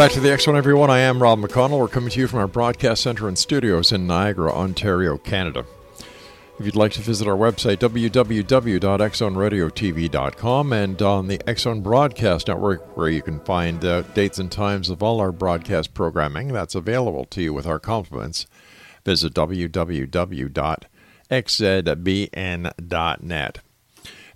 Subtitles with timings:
[0.00, 0.88] Back to the X Zone, everyone.
[0.88, 1.78] I am Rob McConnell.
[1.78, 5.66] We're coming to you from our broadcast center and studios in Niagara, Ontario, Canada.
[6.58, 12.96] If you'd like to visit our website, www.xzoneradiotv.com, and on the X Zone Broadcast Network,
[12.96, 17.26] where you can find uh, dates and times of all our broadcast programming that's available
[17.26, 18.46] to you with our compliments,
[19.04, 20.08] visit www.xzbn.net.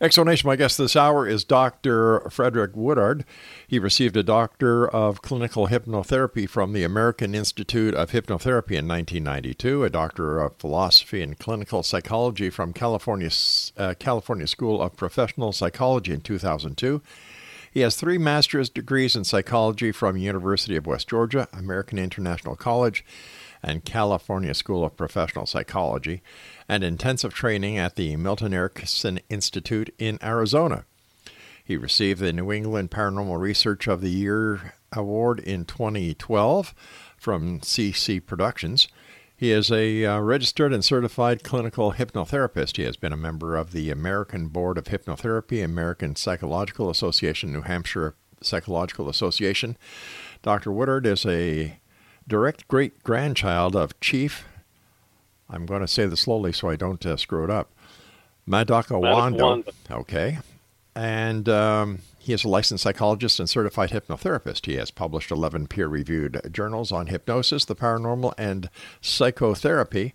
[0.05, 2.29] X Zone Nation, my guest this hour is Dr.
[2.29, 3.25] Frederick Woodard.
[3.67, 9.83] He received a Doctor of Clinical Hypnotherapy from the American Institute of Hypnotherapy in 1992,
[9.83, 13.31] a Doctor of Philosophy and Clinical Psychology from California,
[13.79, 17.01] uh, California School of Professional Psychology in 2002.
[17.73, 23.07] He has three master's degrees in psychology from University of West Georgia, American International College,
[23.63, 26.23] and California School of Professional Psychology,
[26.69, 30.85] and intensive training at the Milton Erickson Institute in Arizona.
[31.65, 36.75] He received the New England Paranormal Research of the Year Award in 2012
[37.17, 38.89] from CeCe Productions.
[39.37, 42.77] He is a uh, registered and certified clinical hypnotherapist.
[42.77, 47.63] He has been a member of the American Board of Hypnotherapy, American Psychological Association, New
[47.63, 49.77] Hampshire Psychological Association.
[50.43, 50.71] Dr.
[50.71, 51.79] Woodard is a
[52.29, 54.45] direct great grandchild of Chief,
[55.55, 57.71] I'm going to say this slowly so I don't uh, screw it up,
[58.49, 59.65] Madockawando.
[59.89, 60.39] Okay.
[60.97, 64.67] And um, he is a licensed psychologist and certified hypnotherapist.
[64.67, 68.69] He has published 11 peer reviewed journals on hypnosis, the paranormal, and
[69.01, 70.13] psychotherapy.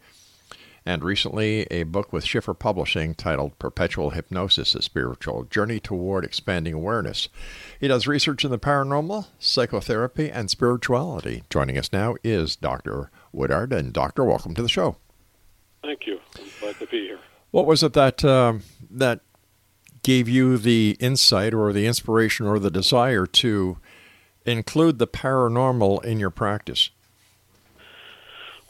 [0.85, 6.73] And recently, a book with Schiffer Publishing titled Perceptual Hypnosis A Spiritual Journey Toward Expanding
[6.73, 7.29] Awareness.
[7.79, 11.43] He does research in the paranormal, psychotherapy, and spirituality.
[11.49, 13.11] Joining us now is Dr.
[13.31, 13.71] Woodard.
[13.71, 14.97] And, Doctor, welcome to the show.
[15.81, 16.19] Thank you.
[16.37, 17.19] I'm glad to be here.
[17.51, 19.21] What was it that, um, that
[20.03, 23.77] gave you the insight or the inspiration or the desire to
[24.45, 26.91] include the paranormal in your practice?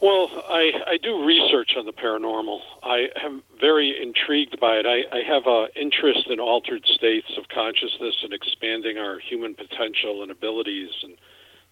[0.02, 2.62] Well, I, I do research on the paranormal.
[2.84, 4.86] I am very intrigued by it.
[4.86, 10.22] I, I have an interest in altered states of consciousness and expanding our human potential
[10.22, 11.18] and abilities, and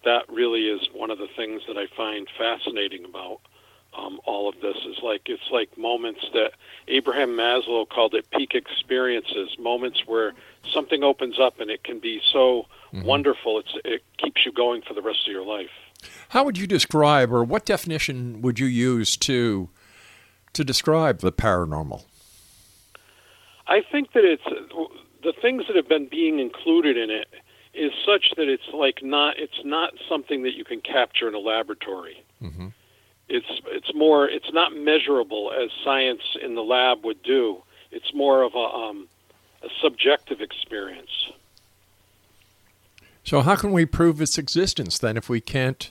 [0.04, 3.40] that really is one of the things that I find fascinating about
[3.96, 4.76] um, all of this.
[4.86, 6.52] Is like it's like moments that
[6.88, 10.32] Abraham Maslow called it peak experiences, moments where
[10.72, 13.02] something opens up and it can be so mm-hmm.
[13.02, 13.58] wonderful.
[13.58, 15.70] It's it keeps you going for the rest of your life.
[16.30, 19.68] How would you describe, or what definition would you use to
[20.52, 22.02] to describe the paranormal?
[23.66, 24.44] I think that it's
[25.22, 27.28] the things that have been being included in it
[27.74, 31.38] is such that it's like not it's not something that you can capture in a
[31.38, 32.24] laboratory.
[32.42, 32.68] Mm-hmm.
[33.28, 37.62] It's it's more it's not measurable as science in the lab would do.
[37.90, 39.08] It's more of a, um,
[39.62, 41.30] a subjective experience.
[43.24, 45.90] So how can we prove its existence then if we can't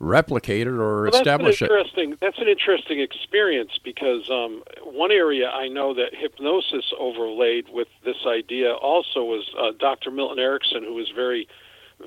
[0.00, 2.20] replicate it or well, establish that's interesting, it?
[2.20, 8.18] That's an interesting experience because um, one area I know that hypnosis overlaid with this
[8.26, 10.10] idea also was uh, Dr.
[10.10, 11.48] Milton Erickson, who was very,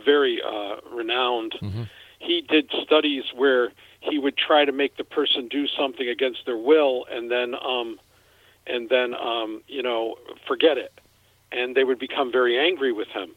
[0.06, 1.56] very uh, renowned.
[1.62, 1.84] Mm-hmm.
[2.20, 6.58] He did studies where he would try to make the person do something against their
[6.58, 8.00] will, and then, um,
[8.68, 10.16] and then, um, you know,
[10.48, 10.92] forget it,
[11.52, 13.32] and they would become very angry with him.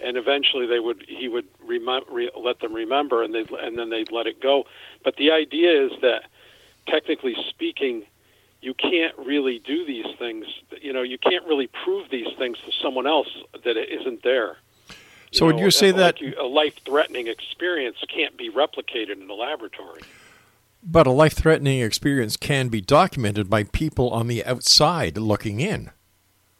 [0.00, 3.88] And eventually they would he would rem- re- let them remember and they and then
[3.90, 4.64] they'd let it go.
[5.04, 6.24] But the idea is that
[6.88, 8.02] technically speaking
[8.62, 10.46] you can't really do these things
[10.80, 13.28] you know you can't really prove these things to someone else
[13.64, 14.56] that it isn't there
[15.32, 20.02] so know, would you say that a life-threatening experience can't be replicated in a laboratory
[20.84, 25.90] but a life-threatening experience can be documented by people on the outside looking in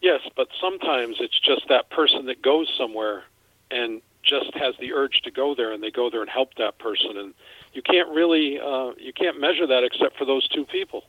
[0.02, 3.22] Yes, but sometimes it's just that person that goes somewhere
[3.70, 6.78] and just has the urge to go there, and they go there and help that
[6.78, 7.34] person, and
[7.72, 11.04] you can't really uh, you can't measure that except for those two people.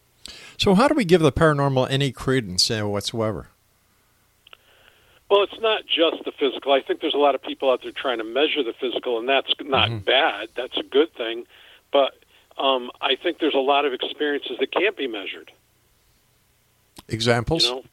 [0.57, 3.49] So, how do we give the paranormal any credence uh, whatsoever?
[5.33, 6.73] Well, it's not just the physical.
[6.73, 9.27] I think there's a lot of people out there trying to measure the physical, and
[9.27, 10.05] that's not mm-hmm.
[10.05, 10.49] bad.
[10.55, 11.47] That's a good thing.
[11.91, 12.13] but
[12.55, 15.51] um, I think there's a lot of experiences that can't be measured.
[17.07, 17.63] Examples?
[17.63, 17.83] You know,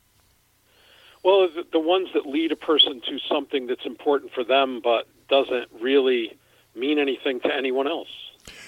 [1.25, 5.09] well, the, the ones that lead a person to something that's important for them, but
[5.31, 6.37] doesn't really
[6.77, 8.11] mean anything to anyone else.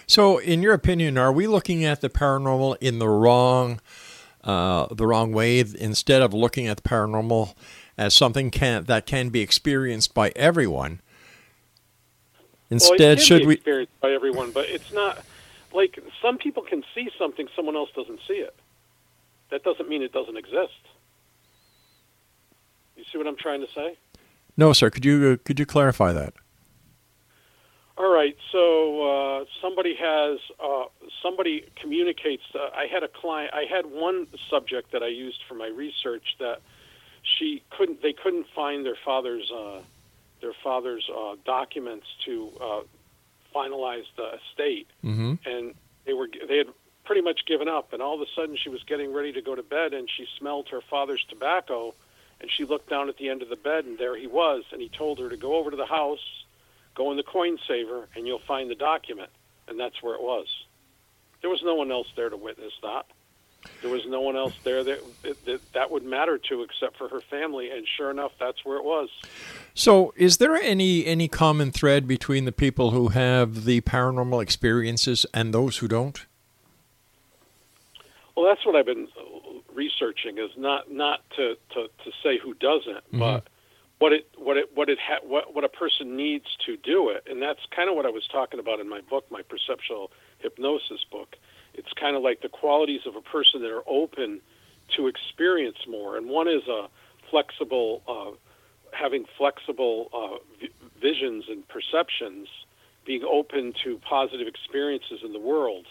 [0.06, 3.82] So, in your opinion, are we looking at the paranormal in the wrong,
[4.42, 5.60] uh, the wrong way?
[5.60, 7.54] Instead of looking at the paranormal
[7.98, 11.00] as something can that can be experienced by everyone,
[12.70, 13.54] instead well, it can should be we?
[13.54, 15.24] experienced by everyone, but it's not
[15.72, 18.54] like some people can see something someone else doesn't see it.
[19.50, 20.72] That doesn't mean it doesn't exist.
[22.96, 23.96] You see what I'm trying to say?
[24.56, 24.90] No, sir.
[24.90, 26.34] Could you could you clarify that?
[27.98, 28.36] All right.
[28.50, 30.84] So uh, somebody has uh,
[31.22, 32.42] somebody communicates.
[32.54, 33.52] Uh, I had a client.
[33.54, 36.60] I had one subject that I used for my research that
[37.22, 38.02] she couldn't.
[38.02, 39.80] They couldn't find their father's uh,
[40.40, 42.80] their father's uh, documents to uh,
[43.54, 45.34] finalize the estate, Mm-hmm.
[45.46, 45.74] and
[46.04, 46.66] they were they had
[47.04, 47.92] pretty much given up.
[47.92, 50.26] And all of a sudden, she was getting ready to go to bed, and she
[50.38, 51.94] smelled her father's tobacco.
[52.40, 54.64] And she looked down at the end of the bed, and there he was.
[54.72, 56.18] And he told her to go over to the house,
[56.92, 59.30] go in the coin saver, and you'll find the document.
[59.68, 60.48] And that's where it was.
[61.40, 63.06] There was no one else there to witness that.
[63.81, 67.20] There was no one else there that that, that would matter to except for her
[67.20, 67.70] family.
[67.70, 69.09] And sure enough, that's where it was.
[69.75, 75.26] So, is there any any common thread between the people who have the paranormal experiences
[75.32, 76.26] and those who don't?
[78.37, 79.09] Well, that's what I've been
[79.75, 83.19] researching is not not to, to, to say who doesn't, mm-hmm.
[83.19, 83.49] but
[83.99, 87.25] what it what it what it ha- what what a person needs to do it,
[87.31, 91.05] and that's kind of what I was talking about in my book, my perceptual hypnosis
[91.11, 91.37] book.
[91.74, 94.40] It's kind of like the qualities of a person that are open
[94.96, 96.88] to experience more, and one is a
[97.30, 98.36] flexible, uh,
[98.92, 100.70] having flexible uh, v-
[101.00, 102.48] visions and perceptions,
[103.04, 105.86] being open to positive experiences in the world.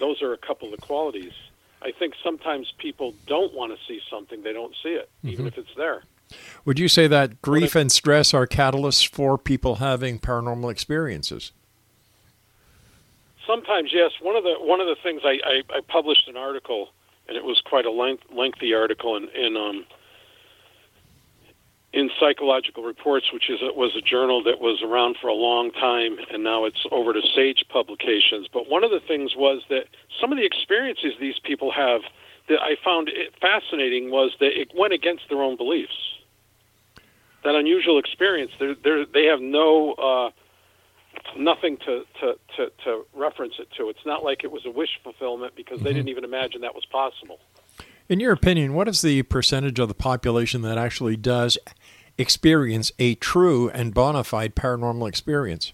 [0.00, 1.32] Those are a couple of the qualities.
[1.80, 5.56] I think sometimes people don't want to see something, they don't see it, even if
[5.56, 6.02] it's there.
[6.64, 11.52] Would you say that grief and stress are catalysts for people having paranormal experiences?
[13.46, 14.12] Sometimes, yes.
[14.20, 16.88] One of the one of the things I, I, I published an article,
[17.28, 19.84] and it was quite a length, lengthy article in in, um,
[21.92, 25.70] in Psychological Reports, which is a, was a journal that was around for a long
[25.72, 28.48] time, and now it's over to Sage Publications.
[28.52, 29.86] But one of the things was that
[30.20, 32.00] some of the experiences these people have
[32.48, 35.94] that I found it fascinating was that it went against their own beliefs.
[37.42, 39.92] That unusual experience, they're, they're, they have no.
[39.92, 40.30] Uh,
[41.36, 43.88] nothing to, to, to, to reference it to.
[43.88, 46.84] It's not like it was a wish fulfillment because they didn't even imagine that was
[46.86, 47.40] possible.
[48.08, 51.58] In your opinion, what is the percentage of the population that actually does
[52.18, 55.72] experience a true and bona fide paranormal experience?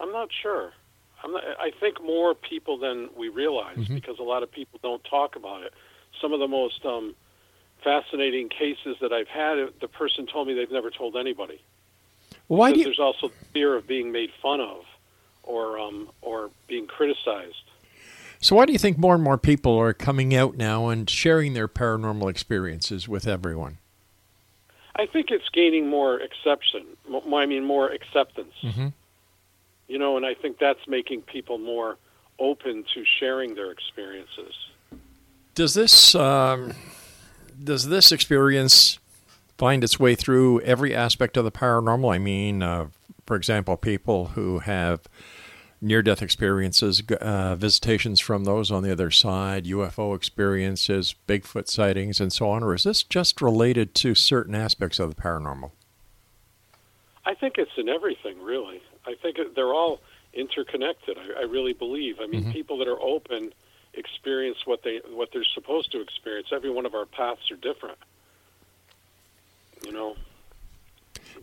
[0.00, 0.72] I'm not sure.
[1.24, 5.02] I'm not, I think more people than we realize because a lot of people don't
[5.04, 5.72] talk about it.
[6.20, 7.14] Some of the most um,
[7.82, 11.60] fascinating cases that I've had, the person told me they've never told anybody.
[12.48, 14.84] Why do you, there's also fear of being made fun of
[15.42, 17.54] or um, or being criticized.
[18.40, 21.54] so why do you think more and more people are coming out now and sharing
[21.54, 23.78] their paranormal experiences with everyone?
[24.96, 26.86] I think it's gaining more exception.
[27.12, 28.54] I mean, more acceptance.
[28.62, 28.92] Mhm.
[29.88, 31.96] You know, and I think that's making people more
[32.38, 34.54] open to sharing their experiences.
[35.54, 36.74] Does this um,
[37.62, 38.98] does this experience
[39.58, 42.14] find its way through every aspect of the paranormal?
[42.14, 42.88] I mean, uh,
[43.26, 45.02] for example, people who have
[45.80, 52.32] near-death experiences, uh, visitations from those on the other side, UFO experiences, Bigfoot sightings, and
[52.32, 55.70] so on, or is this just related to certain aspects of the paranormal?
[57.24, 58.80] I think it's in everything, really.
[59.04, 60.00] I think they're all
[60.32, 61.18] interconnected.
[61.18, 62.16] I, I really believe.
[62.20, 63.52] I mean, people that are open
[63.94, 66.48] experience what they what they're supposed to experience.
[66.52, 67.98] Every one of our paths are different.
[69.84, 70.16] You know,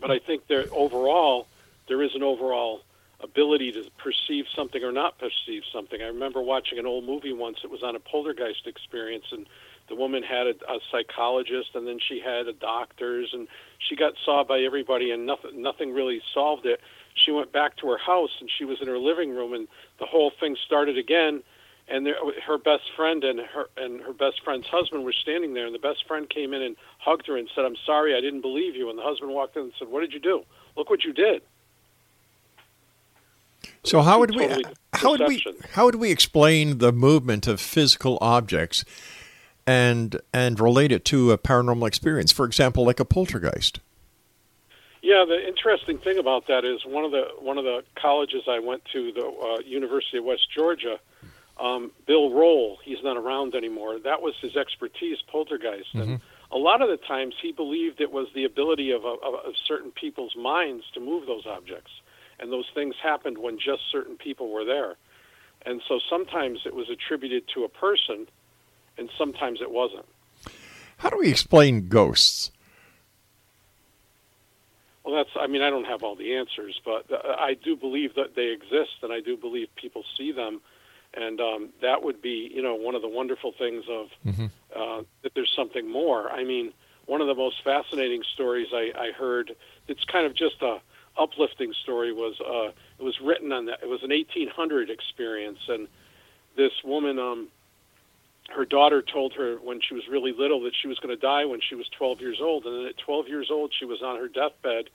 [0.00, 1.46] but I think there overall
[1.88, 2.82] there is an overall
[3.20, 6.00] ability to perceive something or not perceive something.
[6.02, 7.58] I remember watching an old movie once.
[7.64, 9.46] It was on a poltergeist experience, and
[9.88, 13.48] the woman had a, a psychologist, and then she had a doctors, and
[13.78, 16.80] she got saw by everybody, and nothing nothing really solved it.
[17.14, 20.06] She went back to her house, and she was in her living room, and the
[20.06, 21.42] whole thing started again.
[21.86, 25.66] And there, her best friend and her and her best friend's husband were standing there,
[25.66, 28.40] and the best friend came in and hugged her and said, "I'm sorry, I didn't
[28.40, 30.44] believe you." And the husband walked in and said, "What did you do?
[30.76, 31.42] Look what you did."
[33.82, 34.64] So how would we Totally
[34.94, 38.84] how would we how would we explain the movement of physical objects
[39.66, 42.32] and and relate it to a paranormal experience?
[42.32, 43.80] For example, like a poltergeist.
[45.02, 48.58] Yeah, the interesting thing about that is one of the one of the colleges I
[48.58, 50.98] went to, the uh, University of West Georgia.
[51.60, 53.98] Um, Bill Roll, he's not around anymore.
[54.00, 56.20] That was his expertise, poltergeist, and
[56.50, 59.90] a lot of the times he believed it was the ability of, of, of certain
[59.92, 61.92] people's minds to move those objects,
[62.40, 64.96] and those things happened when just certain people were there,
[65.64, 68.26] and so sometimes it was attributed to a person,
[68.98, 70.06] and sometimes it wasn't.
[70.98, 72.50] How do we explain ghosts?
[75.04, 75.30] Well, that's.
[75.38, 78.46] I mean, I don't have all the answers, but uh, I do believe that they
[78.46, 80.60] exist, and I do believe people see them,
[81.16, 84.06] and um, that would be, you know, one of the wonderful things of
[84.76, 86.30] uh, that there's something more.
[86.30, 86.72] I mean,
[87.06, 89.54] one of the most fascinating stories I, I heard.
[89.88, 90.80] It's kind of just a
[91.18, 92.12] uplifting story.
[92.12, 93.80] Was uh, it was written on that?
[93.82, 95.88] It was an 1800 experience, and
[96.56, 97.48] this woman, um,
[98.54, 101.44] her daughter told her when she was really little that she was going to die
[101.44, 104.16] when she was 12 years old, and then at 12 years old she was on
[104.16, 104.90] her deathbed,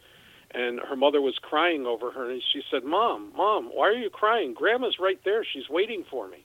[0.51, 4.10] and her mother was crying over her, and she said, "Mom, mom, why are you
[4.10, 4.53] crying?
[4.53, 5.44] Grandma's right there.
[5.44, 6.44] She's waiting for me."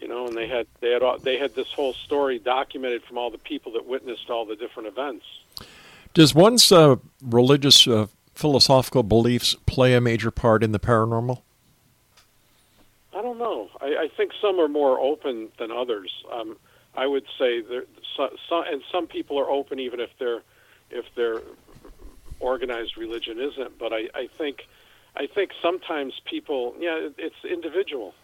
[0.00, 3.18] You know, and they had they had all- they had this whole story documented from
[3.18, 5.24] all the people that witnessed all the different events.
[6.12, 11.42] Does one's uh, religious uh, philosophical beliefs play a major part in the paranormal?
[13.14, 13.68] I don't know.
[13.80, 16.10] I, I think some are more open than others.
[16.32, 16.56] Um,
[16.94, 17.84] I would say there,
[18.16, 20.40] so, so, and some people are open even if their
[20.90, 21.40] if their
[22.40, 23.78] organized religion isn't.
[23.78, 24.66] But I, I think
[25.16, 28.14] I think sometimes people, yeah, it, it's individual.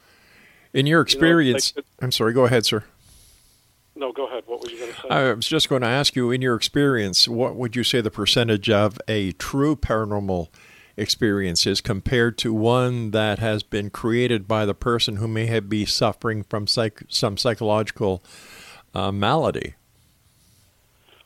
[0.73, 2.85] In your like experience, the- I'm sorry, go ahead, sir.
[3.95, 4.43] No, go ahead.
[4.47, 5.09] What were you going to say?
[5.09, 8.11] I was just going to ask you, in your experience, what would you say the
[8.11, 10.49] percentage of a true paranormal
[10.99, 15.69] experience is compared to one that has been created by the person who may have
[15.69, 18.23] be suffering from psych- some psychological
[18.97, 19.75] uh, malady?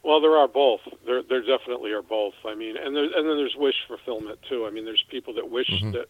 [0.03, 0.81] Well, there are both.
[1.07, 2.35] There, there definitely are both.
[2.45, 4.67] I mean, and there, and then there's wish fulfillment too.
[4.67, 6.09] I mean, there's people that wish that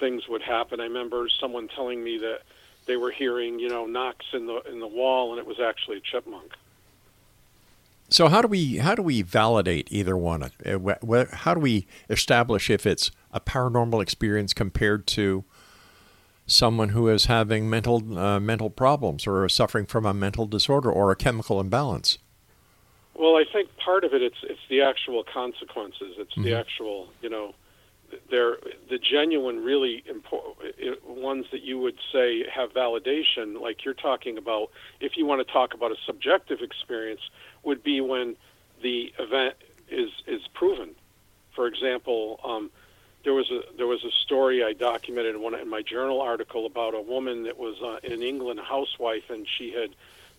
[0.00, 0.80] things would happen.
[0.80, 2.40] I remember someone telling me that
[2.86, 5.98] they were hearing, you know, knocks in the in the wall, and it was actually
[5.98, 6.54] a chipmunk.
[8.08, 10.50] So how do we how do we validate either one?
[10.64, 15.44] Uh, How do we establish if it's a paranormal experience compared to
[16.48, 21.12] someone who is having mental uh, mental problems or suffering from a mental disorder or
[21.12, 22.18] a chemical imbalance?
[23.14, 26.14] Well, I think part of it it's it's the actual consequences.
[26.18, 27.54] It's the actual, you know,
[28.30, 28.56] they're
[28.88, 33.60] the genuine, really important ones that you would say have validation.
[33.60, 37.20] Like you're talking about, if you want to talk about a subjective experience,
[37.64, 38.36] would be when
[38.82, 39.56] the event
[39.90, 40.94] is is proven.
[41.54, 42.70] For example, um,
[43.24, 46.66] there was a there was a story I documented in one in my journal article
[46.66, 49.90] about a woman that was uh, in England, a housewife, and she had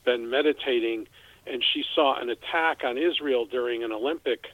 [0.05, 1.07] been meditating,
[1.45, 4.47] and she saw an attack on Israel during an Olympic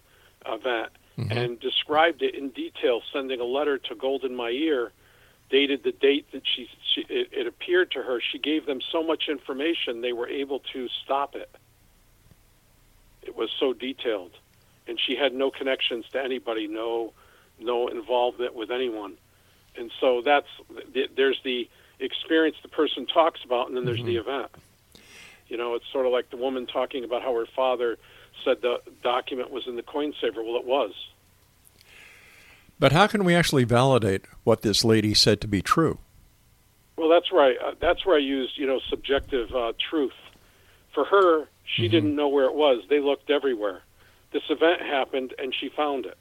[0.45, 0.89] event,
[1.31, 4.91] and described it in detail, sending a letter to Golda Meir,
[5.49, 8.19] dated the date that she, she it, it appeared to her.
[8.19, 11.49] She gave them so much information they were able to stop it.
[13.21, 14.31] It was so detailed,
[14.87, 17.13] and she had no connections to anybody, no
[17.59, 19.13] no involvement with anyone,
[19.77, 20.47] and so that's
[21.15, 21.69] there's the
[21.99, 24.51] experience the person talks about, and then there's the event.
[25.47, 27.97] You know, it's sort of like the woman talking about how her father
[28.43, 30.43] said the document was in the coin saver.
[30.43, 30.93] Well, it was.
[32.79, 35.99] But how can we actually validate what this lady said to be true?
[36.97, 37.57] Well, that's right.
[37.63, 40.13] Uh, that's where I used, you know, subjective uh, truth.
[40.93, 42.83] For her, she didn't know where it was.
[42.89, 43.81] They looked everywhere.
[44.31, 46.17] This event happened, and she found it.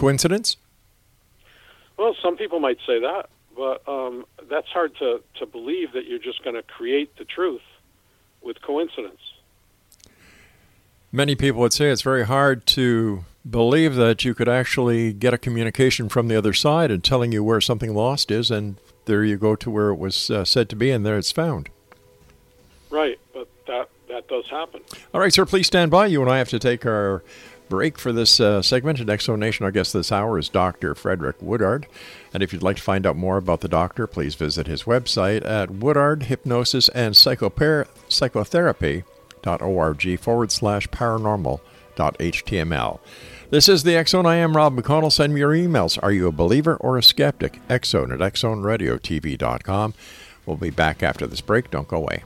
[0.00, 0.56] Coincidence?
[1.98, 6.18] Well, some people might say that, but um, that's hard to, to believe that you're
[6.18, 7.60] just going to create the truth
[8.40, 9.20] with coincidence.
[11.12, 15.38] Many people would say it's very hard to believe that you could actually get a
[15.38, 19.36] communication from the other side and telling you where something lost is, and there you
[19.36, 21.68] go to where it was uh, said to be, and there it's found.
[22.88, 24.80] Right, but that that does happen.
[25.12, 26.06] All right, sir, please stand by.
[26.06, 27.22] You and I have to take our
[27.70, 29.00] break for this uh, segment.
[29.00, 30.94] At X Zone Nation, our guest this hour is Dr.
[30.94, 31.86] Frederick Woodard.
[32.34, 35.42] And if you'd like to find out more about the doctor, please visit his website
[35.46, 43.00] at Woodard Hypnosis and Psychopar- Psychotherapy.org forward slash paranormal.html.
[43.50, 44.26] This is the X Zone.
[44.26, 45.10] I am Rob McConnell.
[45.10, 45.98] Send me your emails.
[46.02, 47.60] Are you a believer or a skeptic?
[47.68, 49.94] xzone at xzoneradiotv.com.
[50.46, 51.70] We'll be back after this break.
[51.70, 52.22] Don't go away.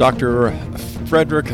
[0.00, 0.50] Dr.
[1.08, 1.52] Frederick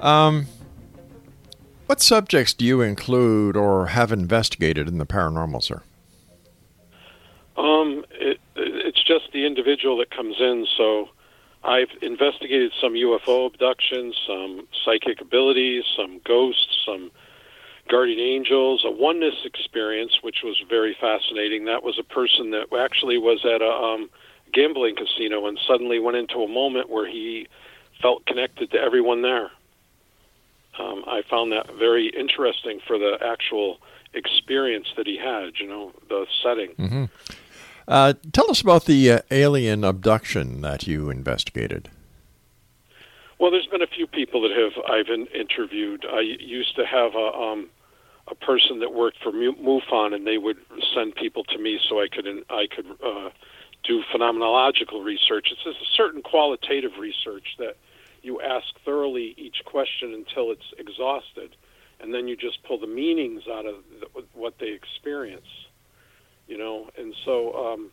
[0.00, 0.46] Um,
[1.86, 5.84] what subjects do you include or have investigated in the paranormal, sir?
[7.56, 10.66] Um, it, it's just the individual that comes in.
[10.76, 11.10] So
[11.64, 17.10] I've investigated some UFO abductions, some psychic abilities, some ghosts, some
[17.88, 21.66] guardian angels, a oneness experience, which was very fascinating.
[21.66, 24.10] That was a person that actually was at a um,
[24.52, 27.46] gambling casino and suddenly went into a moment where he
[28.00, 29.50] felt connected to everyone there.
[30.78, 33.78] Um, I found that very interesting for the actual
[34.14, 36.70] experience that he had, you know, the setting.
[36.78, 37.04] Mm-hmm.
[37.88, 41.90] Uh, tell us about the uh, alien abduction that you investigated.
[43.38, 46.06] Well, there's been a few people that have I've interviewed.
[46.08, 47.70] I used to have a um,
[48.28, 50.58] a person that worked for MUFON, and they would
[50.94, 53.30] send people to me so I could I could uh,
[53.82, 55.48] do phenomenological research.
[55.50, 57.76] It's a certain qualitative research that
[58.22, 61.56] you ask thoroughly each question until it's exhausted,
[61.98, 63.74] and then you just pull the meanings out of
[64.34, 65.61] what they experience
[66.52, 67.90] you know, and so um,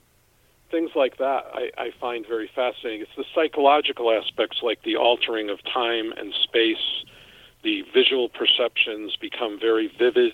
[0.70, 3.02] things like that I, I find very fascinating.
[3.02, 7.06] It's the psychological aspects, like the altering of time and space.
[7.64, 10.34] The visual perceptions become very vivid.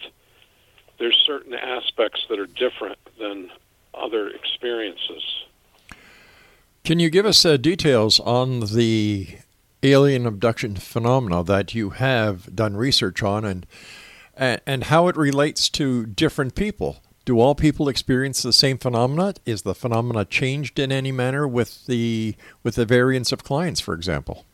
[0.97, 3.51] There's certain aspects that are different than
[3.93, 5.23] other experiences.
[6.83, 9.37] Can you give us uh, details on the
[9.83, 13.67] alien abduction phenomena that you have done research on and
[14.37, 17.01] and how it relates to different people?
[17.25, 19.33] Do all people experience the same phenomena?
[19.47, 23.95] Is the phenomena changed in any manner with the with the variance of clients, for
[23.95, 24.45] example?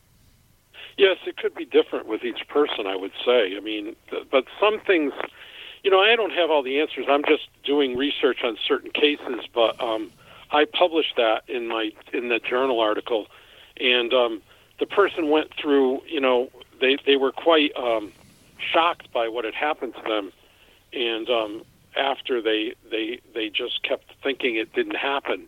[0.97, 2.88] Yes, it could be different with each person.
[2.88, 3.57] I would say.
[3.57, 3.97] I mean,
[4.31, 5.12] but some things,
[5.84, 7.07] you know, I don't have all the answers.
[7.10, 10.10] I'm just doing research on certain cases, but um,
[10.51, 13.27] I published that in my in the journal article,
[13.81, 14.41] and um,
[14.79, 16.03] the person went through.
[16.07, 18.13] You know, they they were quite um,
[18.71, 20.31] shocked by what had happened to them,
[20.93, 21.63] and um,
[21.97, 25.47] after they they they just kept thinking it didn't happen.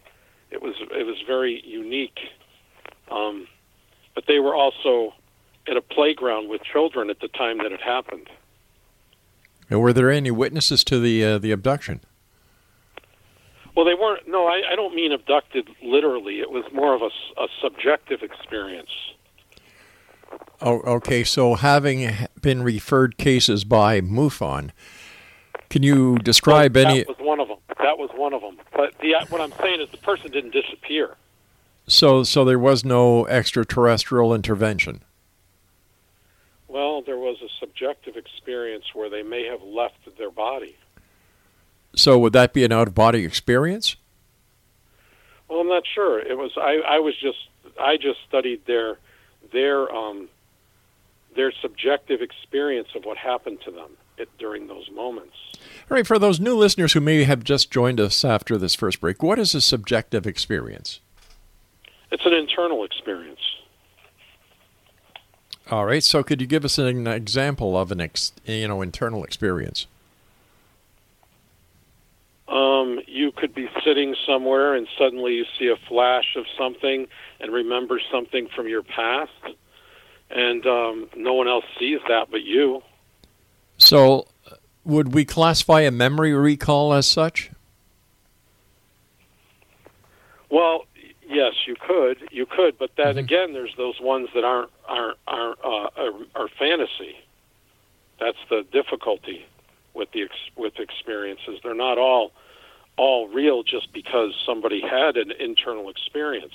[0.51, 2.19] It was it was very unique.
[3.11, 3.47] Um,
[4.15, 5.13] but they were also
[5.67, 8.29] at a playground with children at the time that it happened.
[9.69, 12.01] And were there any witnesses to the uh, the abduction?
[13.75, 14.27] Well, they weren't.
[14.27, 16.39] No, I, I don't mean abducted literally.
[16.39, 17.09] It was more of a,
[17.41, 18.91] a subjective experience.
[20.61, 21.23] Oh, okay.
[21.23, 24.71] So, having been referred cases by MUFON,
[25.73, 26.99] can you describe well, any?
[26.99, 27.57] That was one of them.
[27.79, 28.59] That was one of them.
[28.75, 31.15] But the what I'm saying is the person didn't disappear.
[31.87, 35.01] So, so there was no extraterrestrial intervention.
[36.67, 40.75] Well, there was a subjective experience where they may have left their body.
[41.95, 43.95] So, would that be an out-of-body experience?
[45.49, 46.19] Well, I'm not sure.
[46.19, 46.51] It was.
[46.55, 47.47] I, I was just.
[47.81, 48.99] I just studied their
[49.51, 50.29] their um,
[51.35, 55.35] their subjective experience of what happened to them it, during those moments.
[55.91, 59.01] All right, for those new listeners who may have just joined us after this first
[59.01, 61.01] break, what is a subjective experience?
[62.09, 63.39] It's an internal experience.
[65.69, 69.23] All right, so could you give us an example of an ex, you know internal
[69.23, 69.87] experience?
[72.47, 77.07] Um, you could be sitting somewhere and suddenly you see a flash of something
[77.39, 79.31] and remember something from your past,
[80.29, 82.81] and um, no one else sees that but you.
[83.77, 84.27] So,
[84.85, 87.51] would we classify a memory recall as such?
[90.49, 90.85] Well,
[91.27, 92.29] yes, you could.
[92.31, 93.19] You could, but then mm-hmm.
[93.19, 97.17] again, there's those ones that aren't aren't aren't uh, are, are fantasy.
[98.19, 99.45] That's the difficulty
[99.93, 101.59] with the with experiences.
[101.63, 102.31] They're not all
[102.97, 106.53] all real just because somebody had an internal experience.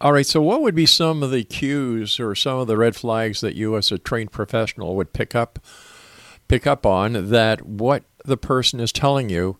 [0.00, 0.26] All right.
[0.26, 3.54] So, what would be some of the cues or some of the red flags that
[3.54, 5.60] you, as a trained professional, would pick up
[6.48, 9.56] pick up on that what the person is telling you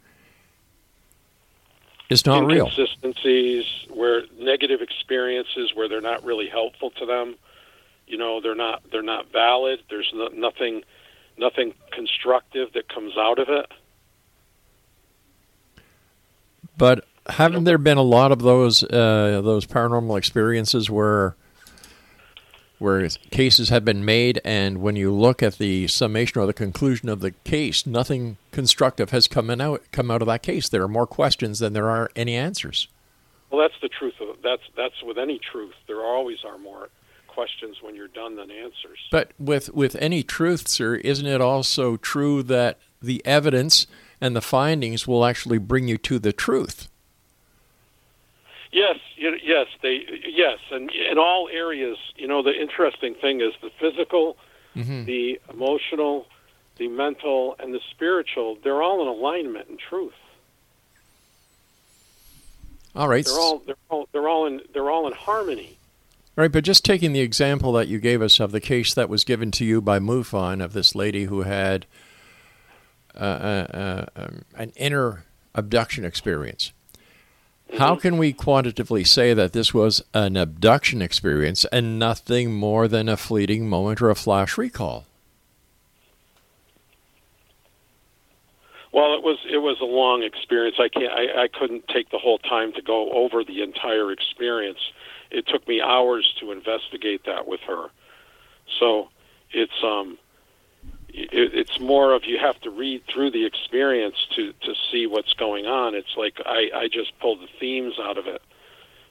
[2.10, 2.66] is not real?
[2.66, 7.36] Inconsistencies, where negative experiences, where they're not really helpful to them.
[8.06, 9.80] You know, they're not they're not valid.
[9.88, 10.82] There's no, nothing
[11.38, 13.66] nothing constructive that comes out of it.
[16.76, 21.36] But haven't there been a lot of those uh, those paranormal experiences where
[22.82, 27.08] where cases have been made, and when you look at the summation or the conclusion
[27.08, 30.68] of the case, nothing constructive has come out come out of that case.
[30.68, 32.88] There are more questions than there are any answers.
[33.50, 35.74] Well, that's the truth of that's that's with any truth.
[35.86, 36.88] There always are more
[37.28, 38.98] questions when you're done than answers.
[39.10, 43.86] But with with any truth, sir, isn't it also true that the evidence
[44.20, 46.88] and the findings will actually bring you to the truth?
[48.72, 53.70] Yes, yes, they yes, and in all areas, you know, the interesting thing is the
[53.78, 54.36] physical,
[54.74, 55.04] Mm-hmm.
[55.04, 56.26] the emotional,
[56.78, 58.56] the mental, and the spiritual.
[58.64, 60.14] They're all in alignment and truth.
[62.94, 63.24] All right.
[63.24, 65.78] They're all they're all they're all in they're all in harmony.
[66.34, 69.22] Right, but just taking the example that you gave us of the case that was
[69.22, 71.84] given to you by MUFON of this lady who had
[73.14, 76.72] uh, uh, uh, um, an inner abduction experience.
[77.78, 83.08] How can we quantitatively say that this was an abduction experience and nothing more than
[83.08, 85.06] a fleeting moment or a flash recall?
[88.92, 90.76] Well, it was it was a long experience.
[90.78, 94.78] I can't I, I couldn't take the whole time to go over the entire experience.
[95.30, 97.86] It took me hours to investigate that with her.
[98.78, 99.08] So
[99.50, 100.18] it's um
[101.12, 105.32] it, it's more of you have to read through the experience to to see what's
[105.34, 105.94] going on.
[105.94, 108.42] It's like I I just pulled the themes out of it,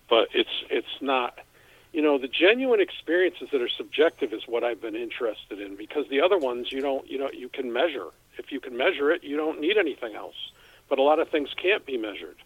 [0.10, 1.38] but it's it's not.
[1.94, 6.08] You know, the genuine experiences that are subjective is what I've been interested in because
[6.08, 8.08] the other ones you don't you know you can measure.
[8.38, 10.52] If you can measure it, you don't need anything else.
[10.88, 12.38] But a lot of things can't be measured.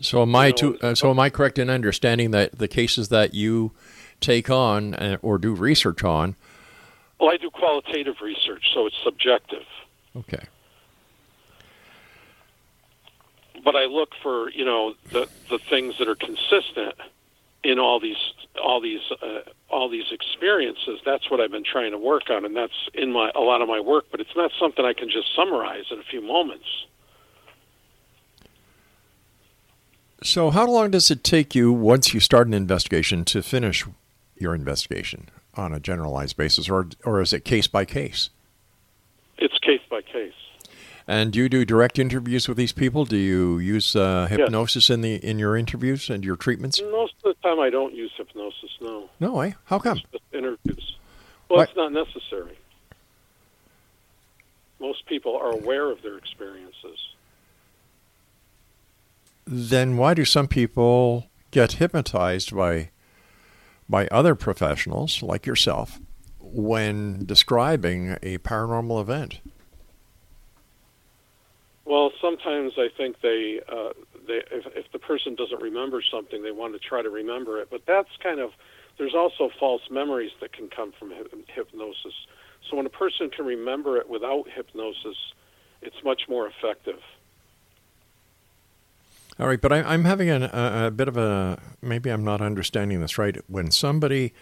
[0.00, 3.34] So am I to, uh, so am I correct in understanding that the cases that
[3.34, 3.72] you
[4.20, 6.36] take on uh, or do research on?
[7.18, 9.64] Well, I do qualitative research, so it's subjective.
[10.16, 10.44] Okay.
[13.66, 16.94] but I look for you know the the things that are consistent
[17.64, 18.16] in all these
[18.62, 21.00] all these uh, all these experiences.
[21.04, 23.68] That's what I've been trying to work on, and that's in my a lot of
[23.68, 24.06] my work.
[24.10, 26.86] But it's not something I can just summarize in a few moments.
[30.22, 33.84] So, how long does it take you once you start an investigation to finish
[34.38, 38.30] your investigation on a generalized basis, or or is it case by case?
[39.38, 40.32] It's case by case.
[41.08, 43.04] And do you do direct interviews with these people?
[43.04, 46.80] Do you use uh, hypnosis in the in your interviews and your treatments?
[46.90, 48.70] Most of the time, I don't use hypnosis.
[48.80, 49.52] No, No, eh?
[49.66, 50.00] How come?
[50.12, 50.96] just interviews.
[51.48, 51.68] Well, What?
[51.68, 52.58] it's not necessary.
[54.80, 56.98] Most people are aware of their experiences.
[59.46, 62.90] Then why do some people get hypnotized by
[63.88, 66.00] by other professionals like yourself
[66.40, 69.40] when describing a paranormal event?
[71.84, 73.90] Well, sometimes I think they, uh,
[74.26, 77.68] they if, if the person doesn't remember something, they want to try to remember it.
[77.70, 78.50] But that's kind of
[78.98, 81.22] there's also false memories that can come from hy-
[81.54, 82.14] hypnosis.
[82.68, 85.16] So when a person can remember it without hypnosis,
[85.82, 86.98] it's much more effective.
[89.38, 92.40] All right, but I, I'm having an, a, a bit of a maybe I'm not
[92.40, 93.36] understanding this right.
[93.48, 94.32] When somebody,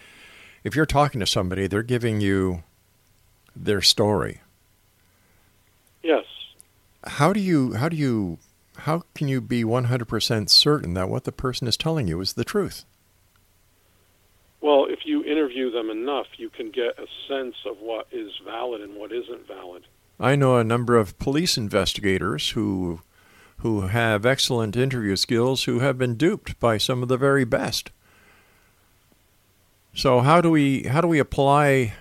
[0.63, 2.63] if you're talking to somebody, they're giving you
[3.55, 4.41] their story.
[6.01, 6.25] Yes.
[7.05, 8.37] How do you how do you
[8.77, 12.43] how can you be 100% certain that what the person is telling you is the
[12.43, 12.85] truth?
[14.61, 18.81] Well, if you interview them enough, you can get a sense of what is valid
[18.81, 19.83] and what isn't valid.
[20.19, 23.01] I know a number of police investigators who
[23.57, 27.91] who have excellent interview skills who have been duped by some of the very best.
[29.93, 31.93] So how do we how do we apply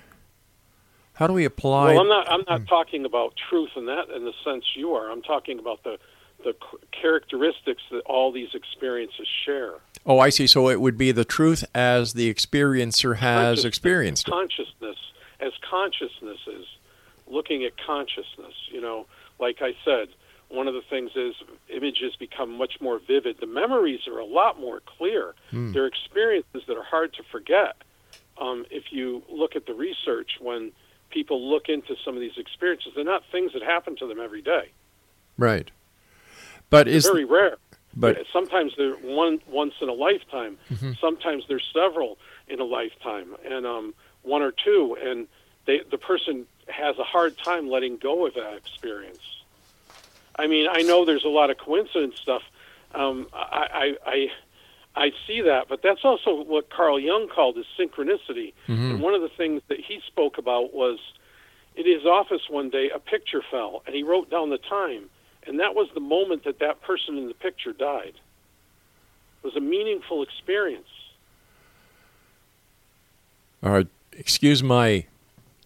[1.15, 2.31] how do we apply Well, I'm not.
[2.31, 2.67] I'm not hmm.
[2.67, 5.11] talking about truth in that in the sense you are.
[5.11, 5.99] I'm talking about the
[6.43, 6.55] the
[6.91, 9.75] characteristics that all these experiences share.
[10.05, 10.47] Oh, I see.
[10.47, 14.31] So it would be the truth as the experiencer has Consciousness- experienced it.
[14.31, 14.97] consciousness
[15.41, 16.67] as consciousness is
[17.27, 18.55] looking at consciousness.
[18.71, 19.07] You know,
[19.39, 20.09] like I said,
[20.49, 21.35] one of the things is
[21.69, 23.39] images become much more vivid.
[23.41, 25.35] The memories are a lot more clear.
[25.73, 27.77] They're experiences that are hard to forget.
[28.41, 30.73] Um, if you look at the research, when
[31.11, 34.43] people look into some of these experiences, they're not things that happen to them every
[34.43, 34.71] day.
[35.39, 35.71] Right.
[36.71, 37.57] But is very rare.
[37.95, 40.59] but sometimes they're one once in a lifetime.
[40.71, 40.93] Mm-hmm.
[41.01, 45.29] Sometimes there's several in a lifetime, and um, one or two, and
[45.67, 49.44] they, the person has a hard time letting go of that experience.
[50.37, 52.43] I mean, I know there's a lot of coincidence stuff.
[52.95, 54.29] Um, I, I, I,
[54.97, 58.53] I see that, but that's also what Carl Jung called as synchronicity.
[58.93, 60.99] And one of the things that he spoke about was
[61.77, 65.11] in his office one day, a picture fell, and he wrote down the time,
[65.47, 68.15] and that was the moment that that person in the picture died.
[69.43, 70.87] It was a meaningful experience.
[73.63, 75.07] uh, excuse my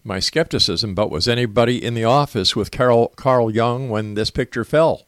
[0.03, 4.63] my skepticism, but was anybody in the office with Carl Carl Jung when this picture
[4.63, 5.05] fell?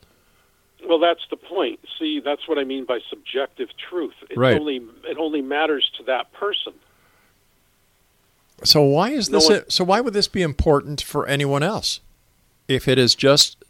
[0.87, 1.79] Well, that's the point.
[1.99, 4.13] See, that's what I mean by subjective truth.
[4.29, 4.57] It Right.
[4.59, 6.73] only it only matters to that person.
[8.63, 9.49] So why is No this?
[9.49, 11.99] one- so why would this be important for anyone else?
[12.67, 13.65] If it is just Well,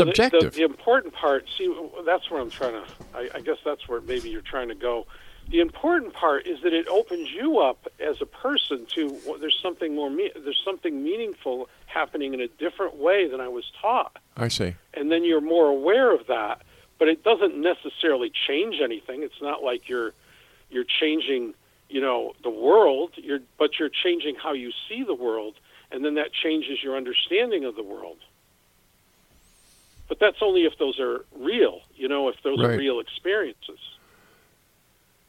[0.00, 0.52] the- subjective.
[0.54, 1.72] The, the, important part, see,
[2.04, 2.84] that's where I'm trying to.
[3.14, 5.06] I, I guess that's where maybe you're trying to go.
[5.50, 9.58] The important part is that it opens you up as a person to well, there's
[9.62, 10.08] something more.
[10.08, 14.74] Me- there's something meaningful happening in a different way than I was taught, I see.
[14.94, 16.62] and then you're more aware of that.
[16.98, 19.22] But it doesn't necessarily change anything.
[19.22, 20.12] It's not like you're
[20.70, 21.52] you're changing,
[21.90, 23.10] you know, the world.
[23.16, 25.56] You're but you're changing how you see the world,
[25.90, 28.18] and then that changes your understanding of the world.
[30.08, 33.78] But that's only if those are real, you know, if those are real experiences.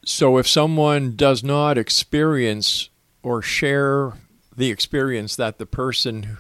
[0.06, 2.90] So if someone does not experience
[3.22, 4.14] or share
[4.56, 6.38] the experience that the person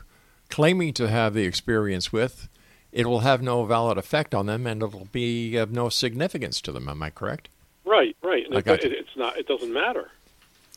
[0.49, 2.49] claiming to have the experience with,
[2.91, 6.71] it will have no valid effect on them and it'll be of no significance to
[6.71, 6.89] them.
[6.89, 7.49] Am I correct?
[7.85, 8.45] Right, right.
[8.49, 9.37] It, it, it's not.
[9.37, 10.09] It doesn't matter.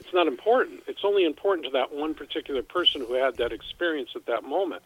[0.00, 0.82] It's not important.
[0.86, 4.82] It's only important to that one particular person who had that experience at that moment.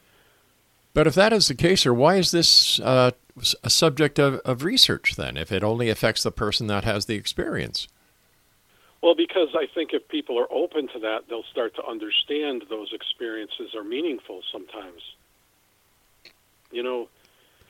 [0.92, 3.12] But if that is the case, or why is this uh,
[3.62, 7.14] a subject of, of research then, if it only affects the person that has the
[7.14, 7.88] experience?
[9.02, 12.92] Well, because I think if people are open to that, they'll start to understand those
[12.92, 15.02] experiences are meaningful sometimes.
[16.70, 17.08] You know,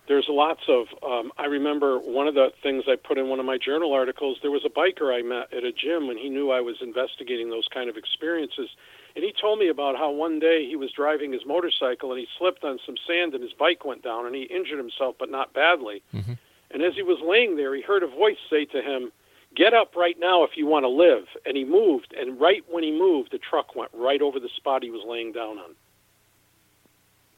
[0.08, 0.86] there's lots of.
[1.08, 4.38] Um, I remember one of the things I put in one of my journal articles.
[4.42, 7.48] There was a biker I met at a gym and he knew I was investigating
[7.48, 8.68] those kind of experiences,
[9.16, 12.28] and he told me about how one day he was driving his motorcycle and he
[12.38, 15.52] slipped on some sand and his bike went down and he injured himself, but not
[15.52, 16.02] badly.
[16.14, 16.38] Mhm.
[16.70, 19.12] And as he was laying there, he heard a voice say to him,
[19.54, 21.26] get up right now if you want to live.
[21.44, 24.82] And he moved, and right when he moved, the truck went right over the spot
[24.82, 25.74] he was laying down on.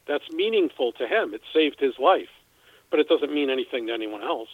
[0.05, 1.33] That's meaningful to him.
[1.33, 2.29] It saved his life,
[2.91, 4.49] but it doesn't mean anything to anyone else.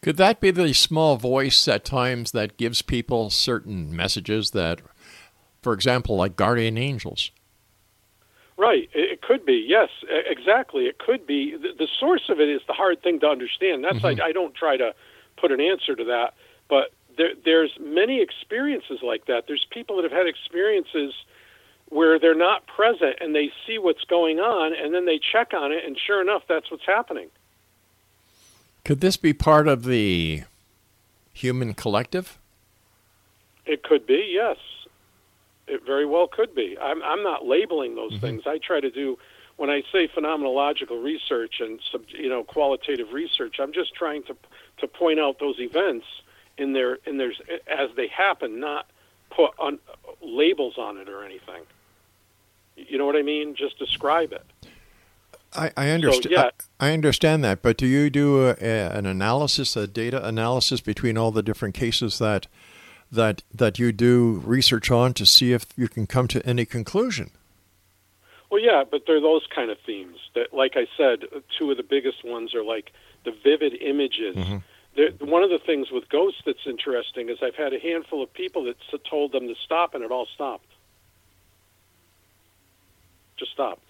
[0.00, 4.80] Could that be the small voice at times that gives people certain messages that,
[5.62, 7.30] for example, like guardian angels?
[8.56, 8.88] Right.
[8.92, 9.64] It, could be.
[9.66, 10.86] Yes, exactly.
[10.86, 11.56] It could be.
[11.56, 13.84] The, source of it is the hard thing to understand.
[13.84, 14.20] That's Mhm.
[14.20, 14.94] I, I don't try to
[15.36, 16.34] put an answer to that,
[16.68, 19.44] but there, there's many experiences like that.
[19.46, 21.12] There's people that have had experiences
[21.90, 25.72] where they're not present and they see what's going on and then they check on
[25.72, 27.28] it and sure enough that's what's happening.
[28.84, 30.44] Could this be part of the
[31.32, 32.38] human collective?
[33.66, 34.56] It could be, yes.
[35.68, 36.76] It very well could be.
[36.80, 38.20] I'm I'm not labeling those Mhm.
[38.20, 38.42] things.
[38.46, 39.18] I try to do
[39.56, 43.56] when I say phenomenological research and sub, you know qualitative research.
[43.60, 44.36] I'm just trying to
[44.78, 46.06] to point out those events
[46.56, 47.32] in their in their
[47.66, 48.86] as they happen, not
[49.30, 49.78] put on
[50.22, 51.62] labels on it or anything.
[52.76, 53.54] You know what I mean?
[53.54, 54.44] Just describe it.
[55.54, 56.30] I, I understand.
[56.30, 56.50] yeah.
[56.78, 60.80] I, I understand that, but do you do a, a, an analysis, a data analysis
[60.80, 62.46] between all the different cases that
[63.10, 67.30] that that you do research on to see if you can come to any conclusion?
[68.50, 71.24] Well, yeah, but they're those kind of themes that, like I said,
[71.58, 72.92] two of the biggest ones are like
[73.24, 74.36] the vivid images.
[74.36, 74.62] Mhm.
[74.96, 78.32] There, one of the things with ghosts that's interesting is I've had a handful of
[78.32, 80.66] people that told them to stop, and it all stopped.
[83.36, 83.82] Just stopped.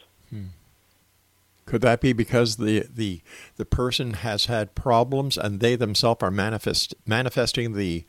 [1.64, 3.20] Could that be because the the
[3.56, 8.04] the person has had problems and they themselves are manifest manifesting the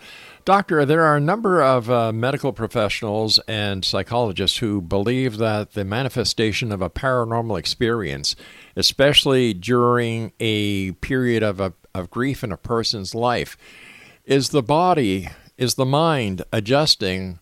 [0.44, 5.84] Doctor, there are a number of uh, medical professionals and psychologists who believe that the
[5.84, 8.34] manifestation of a paranormal experience,
[8.74, 13.56] especially during a period of, a, of grief in a person's life,
[14.24, 17.38] is the body, is the mind adjusting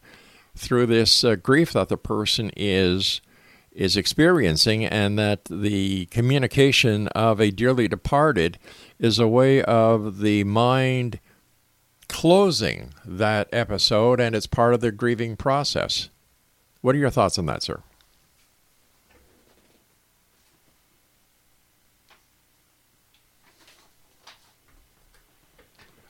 [0.57, 3.21] through this uh, grief that the person is
[3.73, 8.59] is experiencing and that the communication of a dearly departed
[8.99, 11.21] is a way of the mind
[12.09, 16.09] closing that episode and it's part of the grieving process.
[16.81, 17.83] What are your thoughts on that, sir?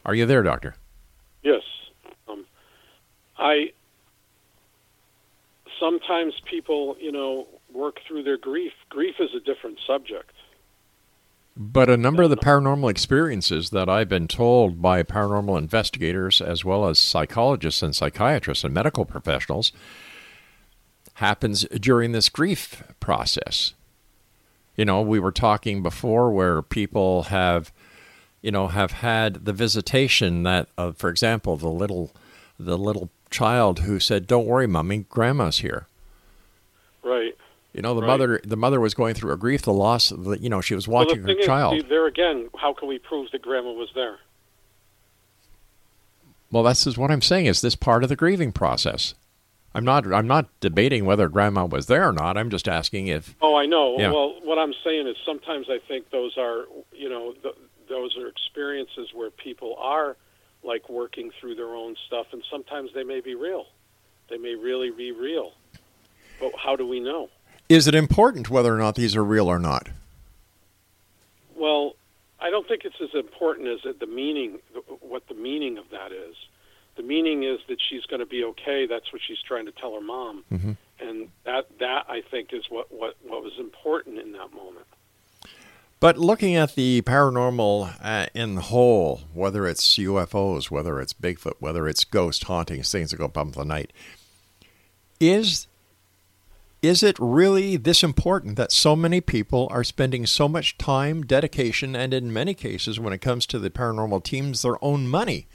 [0.04, 0.76] Are you there, doctor?
[1.42, 1.62] Yes.
[2.28, 2.46] Um,
[3.36, 3.72] I
[5.78, 8.72] sometimes people, you know, work through their grief.
[8.88, 10.32] Grief is a different subject.
[11.56, 16.66] But a number of the paranormal experiences that I've been told by paranormal investigators, as
[16.66, 19.72] well as psychologists and psychiatrists and medical professionals,
[21.14, 23.72] happens during this grief process.
[24.76, 27.72] You know, we were talking before where people have,
[28.42, 32.12] you know, have had the visitation that, uh, for example, the little,
[32.58, 35.86] the little child who said, "Don't worry, mommy, grandma's here."
[37.02, 37.36] Right.
[37.72, 38.06] You know, the Right.
[38.06, 40.10] mother the mother was going through a grief, the loss.
[40.10, 41.80] Of the, you know, she was watching well, the her child.
[41.80, 44.18] See, there again, how can we prove that grandma was there?
[46.50, 47.46] Well, that's is what I'm saying.
[47.46, 49.14] Is this part of the grieving process?
[49.74, 50.10] I'm not.
[50.10, 52.38] I'm not debating whether grandma was there or not.
[52.38, 53.34] I'm just asking if.
[53.42, 53.98] Oh, I know.
[53.98, 54.10] Yeah.
[54.10, 57.54] Well, what I'm saying is sometimes I think those are, you know, th-
[57.88, 60.16] those are experiences where people are
[60.66, 63.66] like working through their own stuff, and sometimes they may be real.
[64.28, 65.52] They may really be real.
[66.40, 67.30] But how do we know?
[67.68, 69.88] Is it important whether or not these are real or not?
[71.56, 71.94] Well,
[72.40, 74.58] I don't think it's as important as the meaning,
[75.00, 76.34] what the meaning of that is.
[76.96, 78.86] The meaning is that she's going to be okay.
[78.86, 80.76] That's what she's trying to tell her mom, Mhm.
[80.98, 84.86] and that that I think is what what what was important in that moment.
[86.06, 91.54] But looking at the paranormal uh, in the whole, whether it's UFOs, whether it's Bigfoot,
[91.58, 93.92] whether it's ghost hauntings, things that go bump the night,
[95.18, 95.66] is
[96.80, 101.96] is it really this important that so many people are spending so much time, dedication,
[101.96, 105.48] and in many cases, when it comes to the paranormal teams, their own money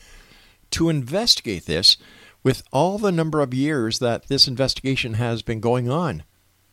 [0.71, 1.95] to investigate this
[2.43, 6.23] with all the number of years that this investigation has been going on?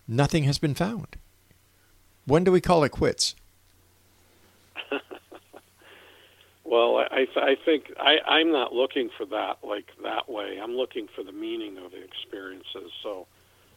[0.09, 1.17] Nothing has been found.
[2.25, 3.37] When do we call it quits?
[6.69, 10.61] Well, I I, think I I'm not looking for that like that way.
[10.63, 12.93] I'm looking for the meaning of the experiences.
[13.03, 13.27] So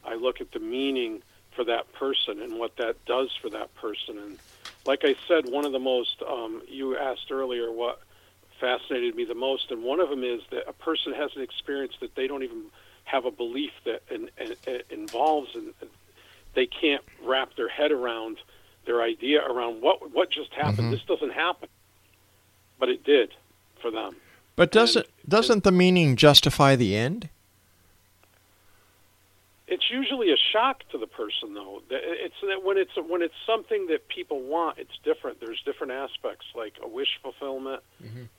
[0.04, 1.24] I look at the meaning
[1.56, 4.18] for that person and what that does for that person.
[4.18, 4.40] And
[4.86, 8.02] like I said, one of the most um, you asked earlier what
[8.60, 11.94] fascinated me the most, and one of them is that a person has an experience
[12.02, 12.66] that they don't even
[13.06, 15.74] have a belief that in, in, in involves, and
[16.56, 18.38] they can't wrap their head around
[18.86, 20.92] their idea around what what just happened.
[20.92, 21.70] This doesn't happen,
[22.82, 23.34] but it did
[23.80, 24.16] for them.
[24.58, 27.30] But doesn't doesn't the meaning justify the end?
[29.68, 31.82] It's usually a shock to the person, though.
[31.90, 35.40] It's that when it's when it's something that people want, it's different.
[35.40, 37.82] There's different aspects, like a wish fulfillment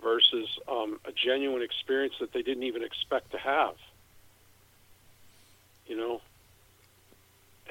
[0.02, 3.76] versus um, a genuine experience that they didn't even expect to have.
[5.87, 6.20] You know,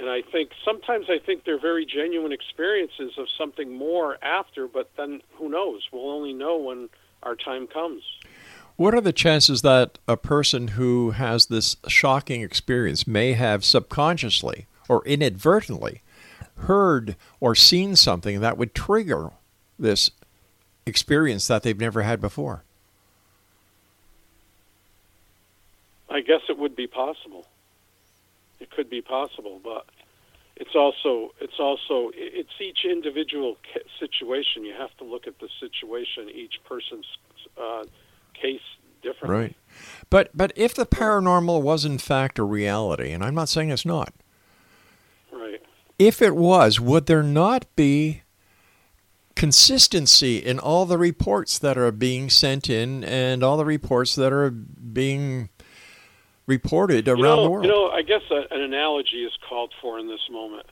[0.02, 4.90] and I think sometimes I think they're very genuine experiences of something more after, but
[4.98, 5.88] then who knows?
[5.94, 6.90] We'll only know when
[7.22, 8.02] our time comes.
[8.78, 14.66] What are the chances that a person who has this shocking experience may have subconsciously
[14.90, 16.02] or inadvertently
[16.62, 19.30] heard or seen something that would trigger
[19.78, 20.10] this
[20.88, 22.64] experience that they've never had before?
[26.10, 27.46] I guess it would be possible.
[28.76, 29.86] Could be possible, but
[30.56, 33.58] it's also it's also it's each individual
[34.00, 34.64] situation.
[34.64, 37.06] You have to look at the situation, each person's
[37.58, 37.84] uh,
[38.34, 38.62] case
[39.02, 39.40] differently.
[39.40, 39.56] Right.
[40.10, 43.86] But but if the paranormal was in fact a reality, and I'm not saying it's
[43.86, 44.14] not,
[45.32, 45.62] Right.
[45.98, 48.22] if it was, would there not be
[49.36, 54.32] consistency in all the reports that are being sent in and all the reports that
[54.32, 55.50] are being
[56.48, 57.66] reported around you know, the world?
[57.66, 60.66] You know, I guess a, an analogy is called for in this moment.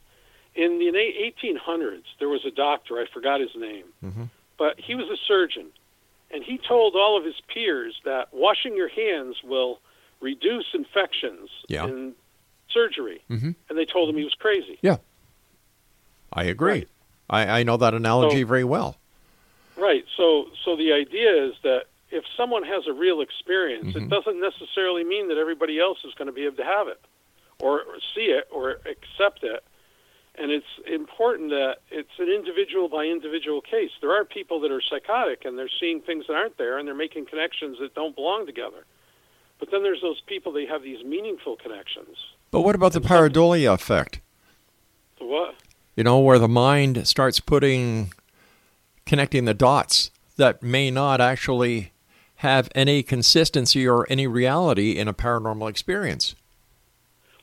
[0.55, 2.97] In the 1800s, there was a doctor.
[2.99, 4.29] I forgot his name, Mhm.
[4.57, 5.67] but he was a surgeon,
[6.31, 9.79] and he told all of his peers that washing your hands will
[10.21, 11.85] reduce infections Yeah.
[11.85, 12.13] in
[12.69, 13.55] surgery, Mhm.
[13.69, 14.77] and they told him he was crazy.
[14.81, 14.97] Yeah.
[16.33, 16.71] I agree.
[16.71, 16.87] Right.
[17.29, 18.97] I, I know that analogy So- very well.
[19.77, 20.03] Right.
[20.17, 24.03] So, so the idea is that if someone has a real experience, Mhm.
[24.03, 26.99] it doesn't necessarily mean that everybody else is going to be able to have it,
[27.61, 29.63] or, or see it, or accept it.
[30.35, 33.91] And it's important that it's an individual by individual case.
[33.99, 36.95] There are people that are psychotic and they're seeing things that aren't there, and they're
[36.95, 38.85] making connections that don't belong together.
[39.59, 42.15] But then there's those people that have these meaningful connections.
[42.51, 44.21] But what about the pareidolia effect?
[45.19, 45.55] So what?
[45.97, 48.13] You know, where the mind starts putting,
[49.05, 51.91] connecting the dots that may not actually
[52.39, 56.35] have any consistency or any reality in a paranormal experience.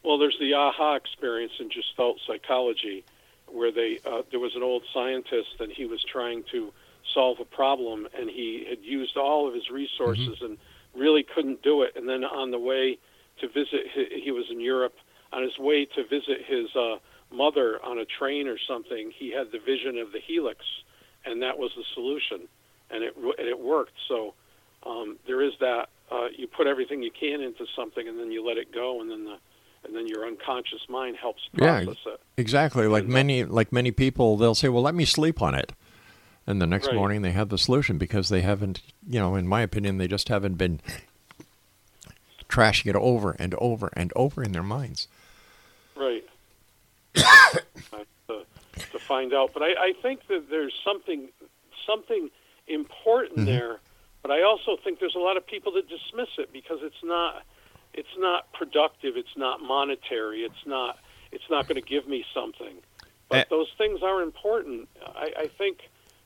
[0.03, 3.05] Well, there's the aha experience in Gestalt psychology,
[3.47, 6.73] where they uh, there was an old scientist and he was trying to
[7.13, 10.57] solve a problem, and he had used all of his resources and
[10.95, 11.93] really couldn't do it.
[11.95, 12.99] And then on the way
[13.41, 14.95] to visit, he, he was in Europe.
[15.31, 16.97] On his way to visit his uh,
[17.31, 20.65] mother on a train or something, he had the vision of the helix,
[21.27, 22.49] and that was the solution,
[22.91, 23.99] and it and it worked.
[24.09, 24.33] So
[24.87, 25.89] um, there is that.
[26.11, 29.11] Uh, you put everything you can into something, and then you let it go, and
[29.11, 29.37] then the
[29.85, 31.85] and then your unconscious mind helps Yeah.
[31.85, 32.21] process it.
[32.37, 32.87] Exactly.
[32.89, 35.73] Like And, uh, many like many people they'll say, Well let me sleep on it
[36.47, 36.97] and the next Right.
[36.97, 40.29] morning they have the solution because they haven't you know, in my opinion, they just
[40.29, 40.81] haven't been
[42.49, 45.07] trashing it over and over and over in their minds.
[45.97, 46.25] Right.
[47.15, 48.45] to,
[48.93, 51.29] to find out, but I, I think that there's something
[51.87, 52.31] something
[52.67, 53.47] important Mhm.
[53.47, 53.77] there.
[54.27, 57.45] But I also think there's a lot of people that dismiss it because it's not
[57.95, 59.17] it's not productive.
[59.17, 60.41] It's not monetary.
[60.41, 60.99] It's not
[61.31, 62.79] it's not going to give me something.
[63.29, 63.45] But Eh.
[63.51, 64.89] those things are important.
[65.15, 65.79] I, I think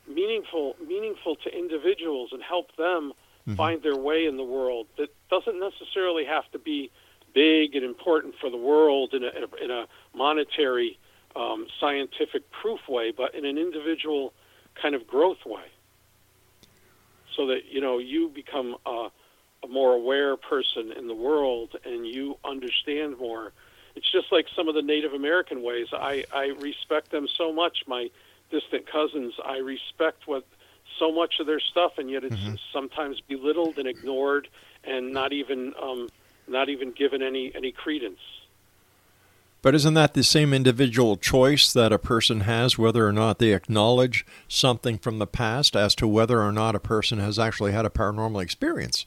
[0.09, 3.13] meaningful meaningful to individuals and help them
[3.47, 3.57] Mhm.
[3.57, 4.87] find their way in the world.
[4.97, 6.91] That doesn't necessarily have to be
[7.35, 10.99] big and important for the world in a, in a, in a monetary,
[11.37, 14.33] um, scientific proof way, but in an individual
[14.75, 15.67] kind of growth way.
[17.41, 19.09] So that you know you become a,
[19.65, 23.55] a more aware person in the world and you understand more.
[23.97, 25.87] It's just like some of the Native American ways.
[25.91, 27.79] I, I respect them so much.
[27.87, 28.09] My
[28.51, 30.45] distant cousins, I respect what
[30.99, 32.59] so much of their stuff, and yet it's Mhm.
[32.75, 34.49] sometimes belittled and ignored,
[34.85, 36.11] and not even um,
[36.47, 38.21] not even given any any credence.
[39.63, 43.53] But isn't that the same individual choice that a person has whether or not they
[43.53, 47.85] acknowledge something from the past as to whether or not a person has actually had
[47.85, 49.05] a paranormal experience?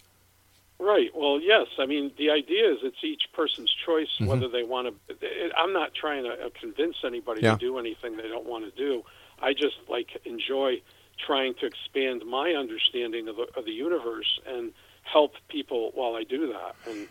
[0.79, 1.09] Right.
[1.15, 1.67] Well, yes.
[1.79, 4.27] I mean, the idea is it's each person's choice Mhm.
[4.27, 5.51] whether they want to.
[5.57, 7.53] I'm not trying to uh, convince anybody Yeah.
[7.53, 9.03] to do anything they don't want to do.
[9.41, 10.81] I just like enjoy
[11.17, 14.71] trying to expand my understanding of the, of the universe and
[15.03, 16.75] help people while I do that.
[16.87, 17.07] And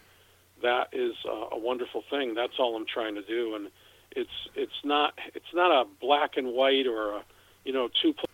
[0.62, 2.34] that is a wonderful thing.
[2.34, 3.54] That's all I'm trying to do.
[3.54, 3.70] And
[4.14, 7.24] it's it's not it's not a black and white or a
[7.64, 8.26] you know two plus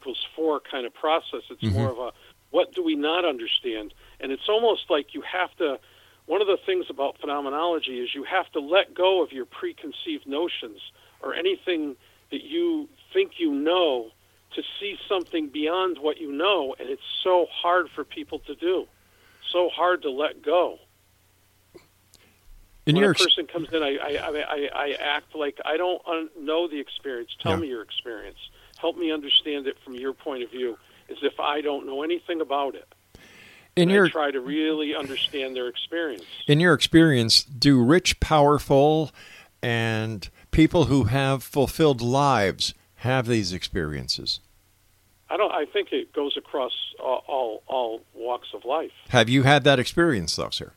[0.00, 1.42] equals four kind of process.
[1.50, 1.72] It's Mhm.
[1.72, 2.12] more of a
[2.50, 3.92] what do we not understand?
[4.20, 5.78] And it's almost like you have to.
[6.26, 10.26] One of the things about phenomenology is you have to let go of your preconceived
[10.26, 10.80] notions
[11.22, 11.96] or anything
[12.30, 14.10] that you think you know
[14.54, 18.86] to see something beyond what you know, and it's so hard for people to do.
[19.52, 20.78] So hard to let go.
[22.88, 26.00] In when your a person comes in, I I, I, I act like I don't
[26.06, 27.30] un- know the experience.
[27.40, 27.58] Tell Yeah.
[27.58, 28.38] me your experience.
[28.78, 30.78] Help me understand it from your point of view,
[31.10, 32.88] as if I don't know anything about it.
[33.76, 36.24] in And your I try to really understand their experience.
[36.46, 39.12] in your experience, do rich, powerful,
[39.62, 44.40] and people who have fulfilled lives have these experiences?
[45.30, 45.52] I don't.
[45.52, 48.92] I think it goes across all all, all walks of life.
[49.10, 50.72] Have you had that experience, though, sir?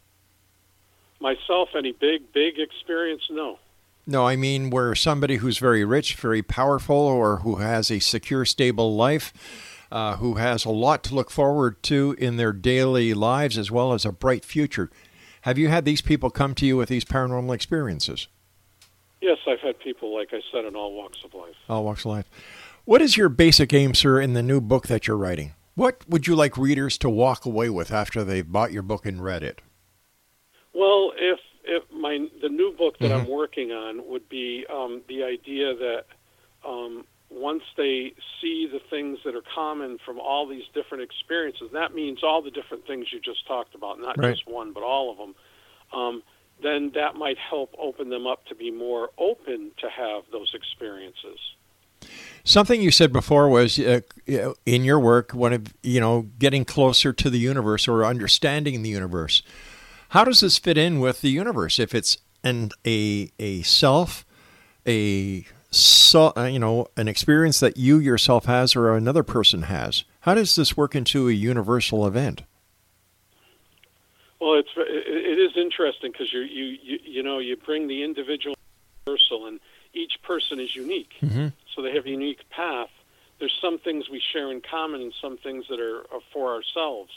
[1.22, 3.22] Myself, any big big experience?
[3.30, 3.60] No.
[4.08, 8.44] No, I mean where somebody who's very rich, very powerful, or who has a secure,
[8.44, 9.32] stable life,
[9.92, 13.94] uh, who has a lot to look forward to in their daily lives as well
[13.94, 14.90] as a bright future.
[15.42, 18.28] Have you had these people come to you with these paranormal experiences?
[19.22, 21.56] Yes, I've had people, like I said, in all walks of life.
[21.70, 22.30] All walks of life.
[22.86, 25.54] What is your basic aim, sir, in the new book that you're writing?
[25.76, 29.24] What would you like readers to walk away with after they've bought your book and
[29.24, 29.62] read it?
[30.74, 33.30] Well, if if my the new book that I'm Mhm.
[33.30, 36.06] working on would be um, the idea that
[36.66, 41.94] um, once they see the things that are common from all these different experiences, that
[41.94, 44.36] means all the different things you just talked about, not Right.
[44.36, 45.36] just one, but all of them.
[45.94, 46.24] Um,
[46.62, 51.40] then that might help open them up to be more open to have those experiences.
[52.44, 54.02] Something you said before was uh,
[54.66, 58.90] in your work, one of you know getting closer to the universe or understanding the
[58.90, 59.44] universe.
[60.12, 61.80] How does this fit in with the universe?
[61.80, 64.26] If it's an a a self,
[64.86, 70.04] a so, uh, you know, an experience that you yourself has or another person has,
[70.22, 72.44] how does this work into a universal event?
[74.42, 78.58] Well, it's it is interesting because you you you know you bring the individual
[79.08, 79.62] universal, and
[79.94, 81.48] each person is unique, mm-hmm.
[81.74, 82.90] so they have a unique path.
[83.40, 87.12] There's some things we share in common, and some things that are, are for ourselves.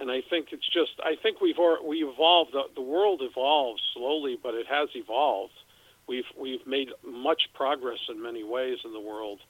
[0.00, 2.52] And I think it's just I think we've we evolved.
[2.52, 5.52] The, the world evolves slowly, but it has evolved.
[6.08, 9.40] We've we've made much progress in many ways in the world,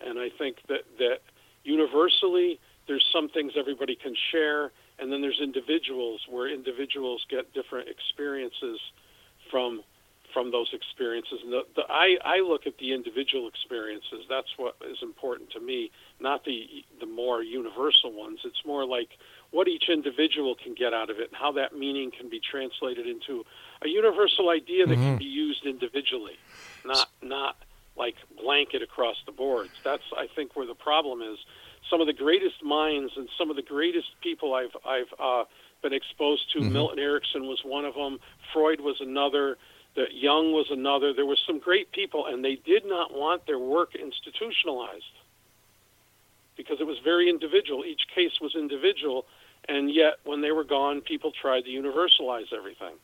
[0.00, 1.18] and I think that that
[1.62, 4.72] universally there's some things everybody can share
[5.02, 8.78] and then there's individuals where individuals get different experiences
[9.50, 9.82] from
[10.32, 11.40] from those experiences.
[11.44, 14.24] And the, the, I, I look at the individual experiences.
[14.30, 15.90] That's what is important to me,
[16.20, 18.40] not the the more universal ones.
[18.44, 19.10] It's more like
[19.52, 23.06] what each individual can get out of it, and how that meaning can be translated
[23.06, 23.44] into
[23.82, 25.02] a universal idea that mm-hmm.
[25.02, 26.36] can be used individually,
[26.84, 27.56] not not
[27.96, 29.72] like blanket across the boards.
[29.84, 31.38] That's I think where the problem is
[31.88, 35.44] some of the greatest minds and some of the greatest people I've I've uh,
[35.82, 36.60] been exposed to.
[36.60, 36.72] Mm-hmm.
[36.72, 38.18] Milton Erickson was one of them.
[38.52, 39.58] Freud was another.
[39.94, 41.12] That Jung was another.
[41.12, 45.04] There were some great people, and they did not want their work institutionalized
[46.56, 47.84] because it was very individual.
[47.84, 49.26] Each case was individual,
[49.68, 52.94] and yet when they were gone, people tried to universalize everything.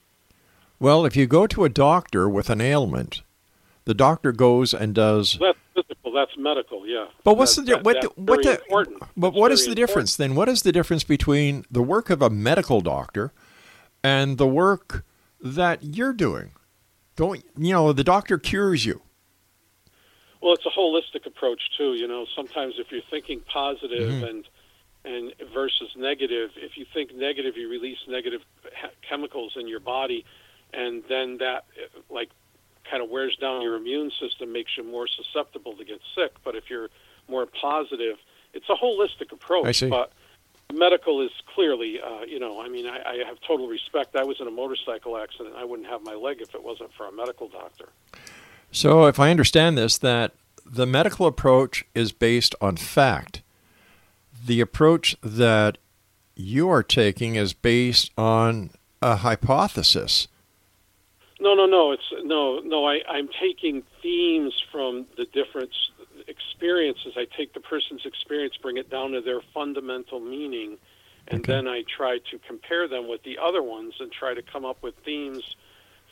[0.81, 3.23] Well, if you go to a doctor with an ailment,
[3.85, 5.39] the doctor goes and does.
[5.41, 6.13] That's physical.
[6.13, 6.87] That's medical.
[6.87, 7.07] Yeah.
[7.25, 9.03] But what's that, the that, what the, what the important.
[9.17, 10.35] but what is the difference then?
[10.35, 13.33] What is the difference between the work of a medical doctor
[14.05, 15.05] and the work
[15.41, 16.53] that you're doing?
[17.17, 19.01] Don't you know the doctor cures you?
[20.41, 21.95] Well, it's a holistic approach too.
[21.95, 24.25] You know, sometimes if you're thinking positive Mm-hmm.
[24.25, 24.49] and
[25.05, 28.43] and versus negative, if you think negative, you release negative
[29.09, 30.25] chemicals in your body,
[30.73, 31.65] and then that
[32.11, 32.31] like
[32.91, 36.33] kind of wears down your immune system, makes you more susceptible to get sick.
[36.45, 36.89] But if you're
[37.29, 38.17] more positive,
[38.55, 39.67] it's a holistic approach.
[39.67, 39.89] I see.
[39.89, 40.13] But
[40.73, 44.17] medical is clearly, uh, you know, I mean, I, I have total respect.
[44.17, 45.55] I was in a motorcycle accident.
[45.57, 47.89] I wouldn't have my leg if it wasn't for a medical doctor.
[48.71, 50.33] So, if I understand this, that
[50.65, 53.43] the medical approach is based on fact.
[54.45, 55.79] The approach that
[56.35, 58.71] you are taking is based on
[59.03, 60.29] a hypothesis.
[61.41, 61.93] No, no, no.
[61.93, 62.87] It's no, no.
[62.87, 65.71] I, I'm taking themes from the different
[66.27, 67.15] experiences.
[67.17, 70.79] I take the person's experience, bring it down to their fundamental meaning,
[71.29, 71.53] and Okay.
[71.53, 74.83] then I try to compare them with the other ones and try to come up
[74.83, 75.57] with themes,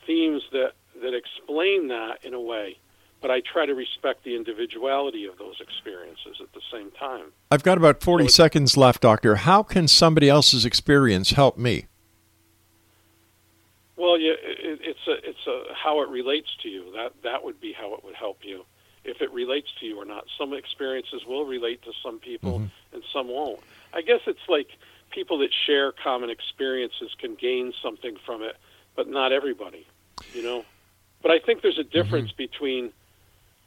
[0.06, 0.72] themes that
[1.02, 2.78] that explain that in a way.
[3.20, 7.32] But I try to respect the individuality of those experiences at the same time.
[7.50, 9.36] I've got about 40 So seconds left, Doctor.
[9.36, 11.86] How can somebody else's experience help me?
[13.96, 16.92] Well, yeah, it, it's a it's a how it relates to you.
[16.94, 18.64] That that would be how it would help you,
[19.04, 20.26] if it relates to you or not.
[20.38, 22.94] Some experiences will relate to some people, mm-hmm.
[22.94, 23.60] and some won't.
[23.94, 24.68] I guess it's like
[25.10, 28.56] people that share common experiences can gain something from it,
[28.94, 29.86] but not everybody,
[30.34, 30.64] you know.
[31.22, 31.98] But I think there's a mm-hmm.
[31.98, 32.92] difference between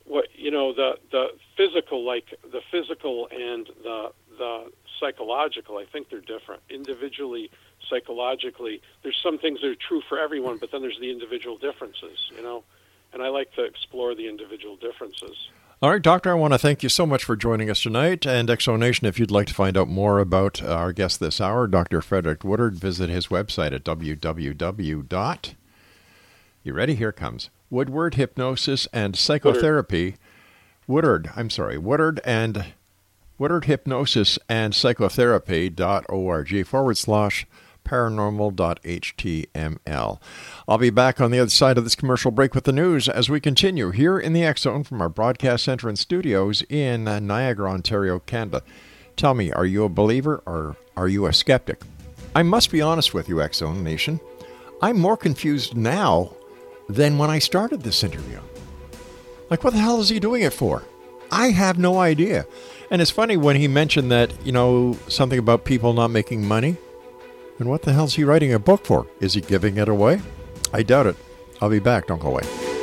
[0.10, 5.78] what you know the the physical, like the physical and the the psychological.
[5.78, 7.50] I think they're different individually
[7.90, 12.32] psychologically there's some things that are true for everyone but then there's the individual differences
[12.36, 12.64] you know
[13.14, 15.50] and i like to explore the individual differences
[15.82, 18.28] All right, Doctor, I want to thank you so much for joining us tonight.
[18.28, 21.40] And X Zone Nation, if you'd like to find out more about our guest this
[21.40, 22.02] hour, Dr.
[22.02, 25.56] Frederick Woodard, visit his website at www.
[26.62, 26.96] You ready?
[26.96, 27.50] Here comes.
[27.70, 30.18] Woodward Hypnosis and Psychotherapy.
[30.88, 32.74] Woodard, I'm sorry, Woodard and
[33.38, 37.48] Woodard Hypnosis and Psychotherapy.org forward slash
[37.86, 40.20] paranormal.html.
[40.68, 43.30] I'll be back on the other side of this commercial break with the news as
[43.30, 47.72] we continue here in the X Zone from our broadcast center and studios in Niagara,
[47.72, 48.64] Ontario, Canada.
[49.16, 51.84] Tell me, are you a believer or are you a skeptic?
[52.36, 54.20] I must be honest with you, X Zone Nation.
[54.82, 56.34] I'm more confused now
[56.90, 58.40] than when I started this interview.
[59.50, 60.84] Like, what the hell is he doing it for?
[61.32, 62.46] I have no idea.
[62.92, 66.78] And it's funny when he mentioned that, you know, something about people not making money.
[67.60, 69.06] And what the hell's he writing a book for?
[69.20, 70.22] Is he giving it away?
[70.74, 71.16] I doubt it.
[71.62, 72.08] I'll be back.
[72.08, 72.79] Don't go away.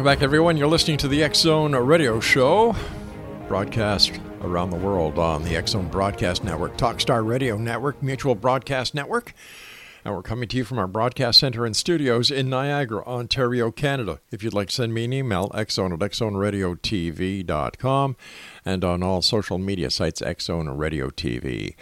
[0.00, 0.56] Welcome back, everyone.
[0.56, 2.74] You're listening to the X Zone Radio Show,
[3.46, 8.94] broadcast around the world on the X Zone Broadcast Network, Talkstar Radio Network, Mutual Broadcast
[8.94, 9.34] Network.
[10.02, 14.20] And we're coming to you from our broadcast center and studios in Niagara, Ontario, Canada.
[14.30, 18.16] If you'd like to send me an email, xzone at xzoneradiotv.com
[18.64, 21.74] and on all social media sites, Xzone Radio TV.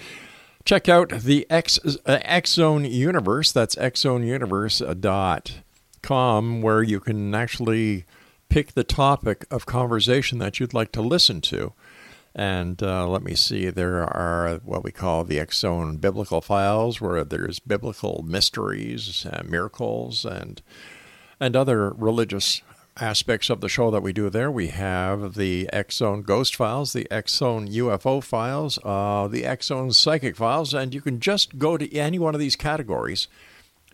[0.65, 3.53] Check out the X, uh, Xzone Universe.
[3.53, 5.63] That's xzoneuniverse.com
[6.03, 8.05] com where you can actually
[8.49, 11.73] pick the topic of conversation that you'd like to listen to.
[12.35, 17.25] And uh, let me see, there are what we call the Zone biblical files, where
[17.25, 20.63] there's biblical mysteries, uh, miracles, and
[21.41, 22.63] and other religious
[23.01, 24.51] aspects of the show that we do there.
[24.51, 30.75] We have the Zone Ghost Files, the Zone UFO Files, uh, the Zone Psychic Files,
[30.75, 33.29] and you can just go to any one of these categories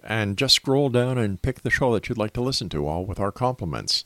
[0.05, 3.05] and just scroll down and pick the show that you'd like to listen to, all
[3.05, 4.05] with our compliments.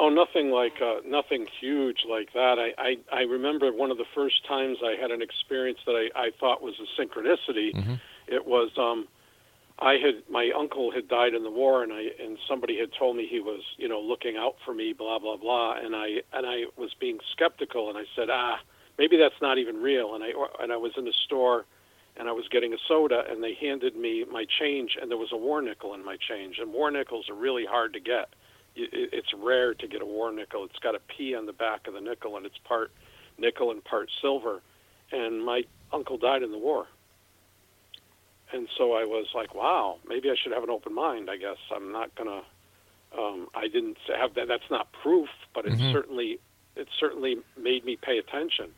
[0.00, 2.56] Oh, nothing like uh, nothing huge like that.
[2.56, 6.08] I, I I remember one of the first times I had an experience that I,
[6.16, 7.74] I thought was a synchronicity.
[7.74, 7.94] Mm-hmm.
[8.28, 9.08] It was um,
[9.80, 13.16] I had my uncle had died in the war, and I and somebody had told
[13.16, 16.46] me he was you know looking out for me, blah blah blah, and I and
[16.46, 18.58] I was being skeptical, and I said ah
[18.98, 21.64] maybe that's not even real, and I and I was in a store,
[22.16, 25.30] and I was getting a soda, and they handed me my change, and there was
[25.32, 28.30] a war nickel in my change, and war nickels are really hard to get.
[28.74, 30.64] It's rare to get a war nickel.
[30.64, 32.90] It's got a P on the back of the nickel, and it's part
[33.38, 34.60] nickel and part silver,
[35.12, 35.62] and my
[35.92, 36.88] uncle died in the war
[38.52, 41.28] and so I was like, wow, maybe I should have an open mind.
[41.30, 42.42] I guess I'm not gonna.
[43.18, 44.48] Um, I didn't have that.
[44.48, 45.92] That's not proof, but it mm-hmm.
[45.92, 46.38] certainly
[46.76, 48.72] it certainly made me pay attention.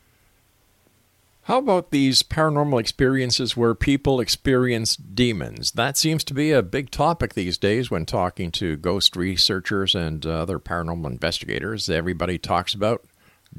[1.45, 5.71] How about these paranormal experiences where people experience demons?
[5.71, 10.23] That seems to be a big topic these days when talking to ghost researchers and
[10.25, 11.89] other paranormal investigators.
[11.89, 13.03] Everybody talks about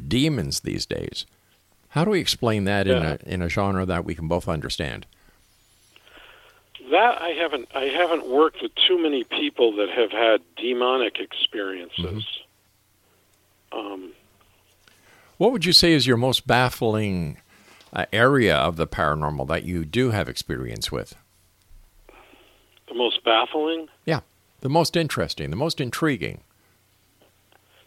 [0.06, 1.26] demons these days.
[1.88, 2.96] How do we explain that yeah.
[2.96, 5.06] in a in a genre that we can both understand?
[6.92, 7.68] That I haven't.
[7.74, 12.26] I haven't worked with too many people that have had demonic experiences.
[13.72, 13.78] Mm-hmm.
[13.78, 14.12] Um,
[15.38, 17.38] what would you say is your most baffling
[17.94, 21.16] uh, area of the paranormal that you do have experience with?
[22.88, 23.88] The most baffling?
[24.04, 24.20] Yeah,
[24.60, 26.42] the most interesting, the most intriguing.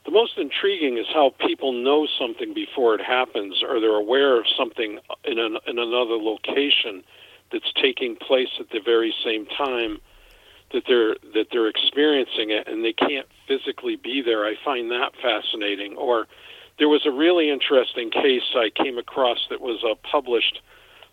[0.06, 4.46] The most intriguing is how people know something before it happens, or they're aware of
[4.58, 7.04] something in an, in another location
[7.52, 10.00] that's taking place at the very same time
[10.74, 14.46] that they're that they're experiencing it and they can't physically be there.
[14.46, 15.96] I find that fascinating.
[15.96, 16.28] Or
[16.80, 20.62] there was a really interesting case I came across that was uh, published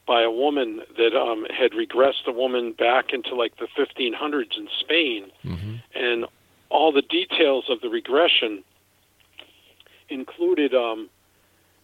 [0.07, 4.68] by a woman that um, had regressed a woman back into like the 1500s in
[4.80, 5.74] Spain, mm-hmm.
[5.95, 6.26] and
[6.70, 8.64] all the details of the regression
[10.09, 11.09] included um,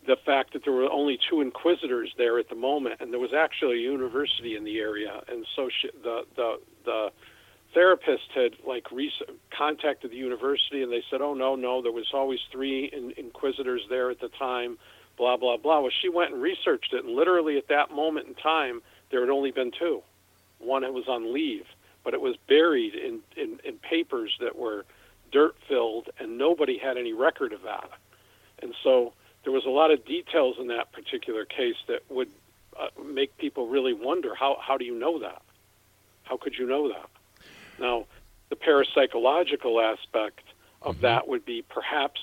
[0.08, 3.34] the fact that there were only two inquisitors there at the moment, and there was
[3.34, 7.12] actually a university in the area, and so she, the the the
[7.74, 9.12] therapist had like re-
[9.56, 13.82] contacted the university, and they said, "Oh no, no, there was always three in- inquisitors
[13.90, 14.78] there at the time."
[15.18, 15.80] Blah blah blah.
[15.80, 18.80] Well, she went and researched it, and literally at that moment in time,
[19.10, 20.02] there had only been two.
[20.58, 21.66] One was on leave,
[22.02, 24.86] but it was buried in in, in papers that were
[25.30, 27.90] dirt filled, and nobody had any record of that.
[28.62, 29.12] And so
[29.44, 32.28] there was a lot of details in that particular case that would
[32.78, 35.42] uh, make people really wonder how how do you know that?
[36.24, 37.08] How could you know that?
[37.80, 38.06] Now,
[38.50, 40.42] the parapsychological aspect
[40.82, 41.02] of mm-hmm.
[41.02, 42.20] that would be perhaps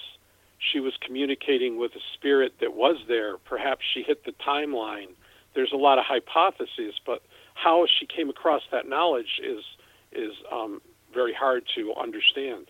[0.59, 3.37] she was communicating with a spirit that was there.
[3.37, 5.09] Perhaps she hit the timeline.
[5.53, 7.21] There's a lot of hypotheses, but
[7.53, 9.63] how she came across that knowledge is
[10.11, 10.81] is um,
[11.13, 12.67] very hard to understand.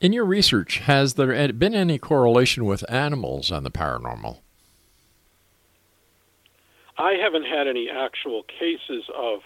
[0.00, 4.38] In your research, has there been any correlation with animals and the paranormal?
[6.98, 9.40] I haven't had any actual cases of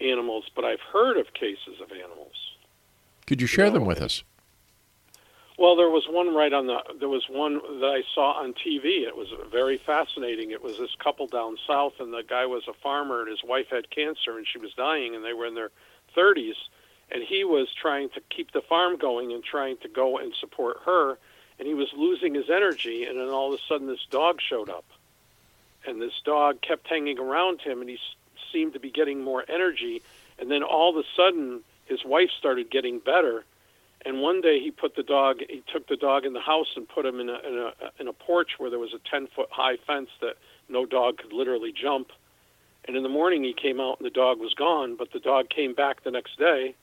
[0.00, 2.34] animals, but I've heard of cases of animals.
[3.26, 4.22] Could you share you know, them with us?
[5.58, 6.78] Well, there was one right on the.
[7.00, 9.06] There was one that I saw on TV.
[9.06, 10.50] It was very fascinating.
[10.50, 13.66] It was this couple down south, and the guy was a farmer, and his wife
[13.70, 15.70] had cancer, and she was dying, and they were in their
[16.16, 16.54] 30s
[17.10, 20.78] and he was trying to keep the farm going and trying to go and support
[20.84, 21.18] her
[21.58, 24.68] and he was losing his energy and then all of a sudden this dog showed
[24.68, 24.84] up
[25.86, 27.98] and this dog kept hanging around him and he
[28.52, 30.02] seemed to be getting more energy
[30.38, 33.44] and then all of a sudden his wife started getting better,
[34.04, 35.40] and one day he put the dog.
[35.48, 38.08] He took the dog in the house and put him in a in a, in
[38.08, 40.36] a porch where there was a ten foot high fence that
[40.68, 42.10] no dog could literally jump.
[42.86, 45.48] And in the morning he came out and the dog was gone, but the dog
[45.48, 46.74] came back the next day,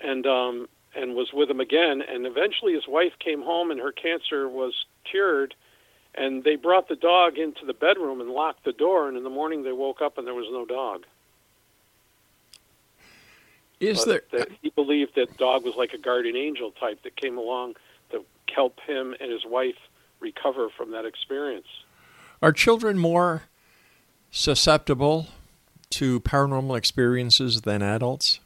[0.00, 2.02] and um, and was with him again.
[2.02, 5.54] And eventually his wife came home and her cancer was cured.
[6.14, 9.08] And they brought the dog into the bedroom and locked the door.
[9.08, 11.04] And in the morning they woke up and there was no dog.
[13.78, 14.22] Is there?
[14.32, 17.76] That he believed that dog was like a guardian angel type that came along
[18.10, 18.24] to
[18.54, 19.76] help him and his wife
[20.20, 21.66] recover from that experience.
[22.42, 23.44] Are children more
[24.30, 25.28] susceptible
[25.90, 28.40] to paranormal experiences than adults?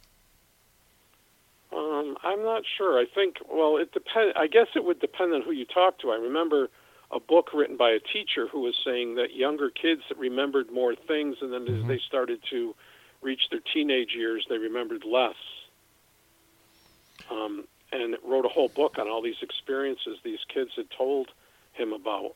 [2.25, 2.99] I'm not sure.
[2.99, 4.33] I think well, it depend.
[4.35, 6.11] I guess it would depend on who you talk to.
[6.11, 6.69] I remember
[7.11, 11.37] a book written by a teacher who was saying that younger kids remembered more things,
[11.41, 11.81] and then Mhm.
[11.81, 12.75] as they started to
[13.21, 15.35] reach their teenage years, they remembered less.
[17.29, 21.31] Um, and wrote a whole book on all these experiences these kids had told
[21.73, 22.35] him about.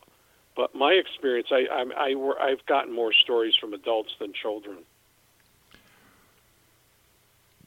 [0.56, 4.78] But my experience, I, I, I, I've gotten more stories from adults than children.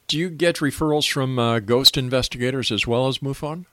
[0.06, 3.66] Do you get referrals from uh, ghost investigators as well as MUFON?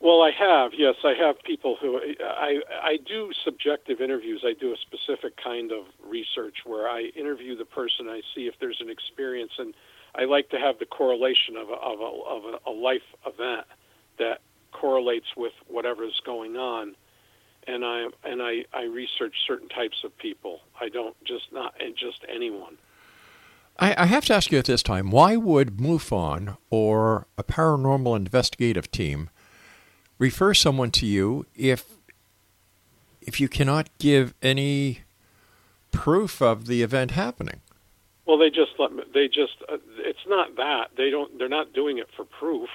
[0.00, 0.72] Well, I have.
[0.76, 4.44] Yes, I have people who I I do subjective interviews.
[4.44, 8.08] I do a specific kind of research where I interview the person.
[8.08, 9.72] I see if there's an experience, and
[10.14, 13.66] I like to have the correlation of a, of a, of a, life event
[14.18, 16.94] that correlates with whatever is going on.
[17.66, 20.60] And I and I, I research certain types of people.
[20.78, 22.76] I don't just not and just anyone.
[23.78, 28.16] I, I have to ask you at this time why would MUFON or a paranormal
[28.16, 29.30] investigative team
[30.18, 31.84] refer someone to you if
[33.20, 35.00] if you cannot give any
[35.90, 37.60] proof of the event happening?
[38.26, 41.72] Well, they just let me, they just uh, it's not that they don't they're not
[41.72, 42.68] doing it for proof.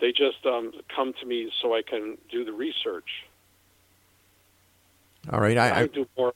[0.00, 3.08] They just um, come to me so I can do the research.
[5.32, 6.32] All right, I, I, I do more.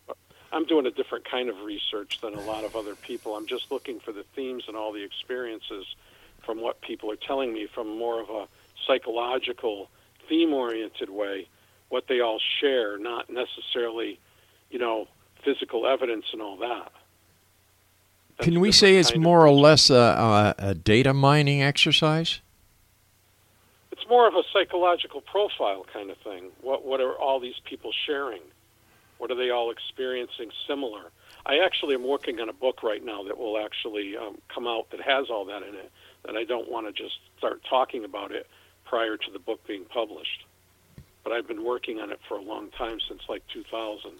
[0.52, 3.36] I'm doing a different kind of research than a lot of other people.
[3.36, 5.86] I'm just looking for the themes and all the experiences
[6.44, 8.46] from what people are telling me from more of a
[8.86, 9.88] psychological,
[10.28, 11.48] theme-oriented way.
[11.88, 14.18] What they all share, not necessarily,
[14.70, 15.08] you know,
[15.42, 16.92] physical evidence and all that.
[18.36, 22.40] That's can we say it's more or less a, a, a data mining exercise?
[23.90, 26.50] It's more of a psychological profile kind of thing.
[26.60, 28.40] What what are all these people sharing?
[29.22, 31.12] What are they all experiencing similar?
[31.46, 34.90] I actually am working on a book right now that will actually um, come out
[34.90, 35.92] that has all that in it.
[36.26, 38.48] That I don't want to just start talking about it
[38.84, 40.44] prior to the book being published.
[41.22, 44.10] But I've been working on it for a long time since like 2000.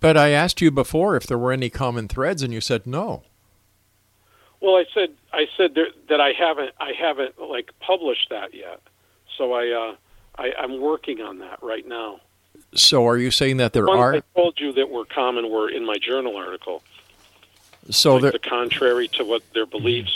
[0.00, 3.22] But I asked you before if there were any common threads, and you said no.
[4.58, 8.80] Well, I said I said there, that I haven't I haven't like published that yet.
[9.38, 9.94] So I uh,
[10.42, 12.18] I I'm working on that right now.
[12.74, 14.14] So are you saying that there are?
[14.14, 16.82] I told you that were common were in my journal article.
[17.90, 20.12] So like there, the contrary to what their beliefs,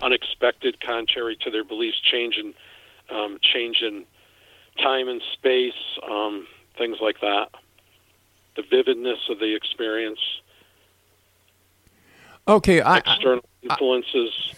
[0.00, 2.54] unexpected, contrary to their beliefs, change in
[3.14, 4.04] um, change in
[4.82, 5.74] time and space,
[6.08, 6.46] um,
[6.78, 7.48] things like that.
[8.56, 10.20] The vividness of the experience,
[12.48, 12.80] okay.
[12.80, 14.54] I, I- external influences.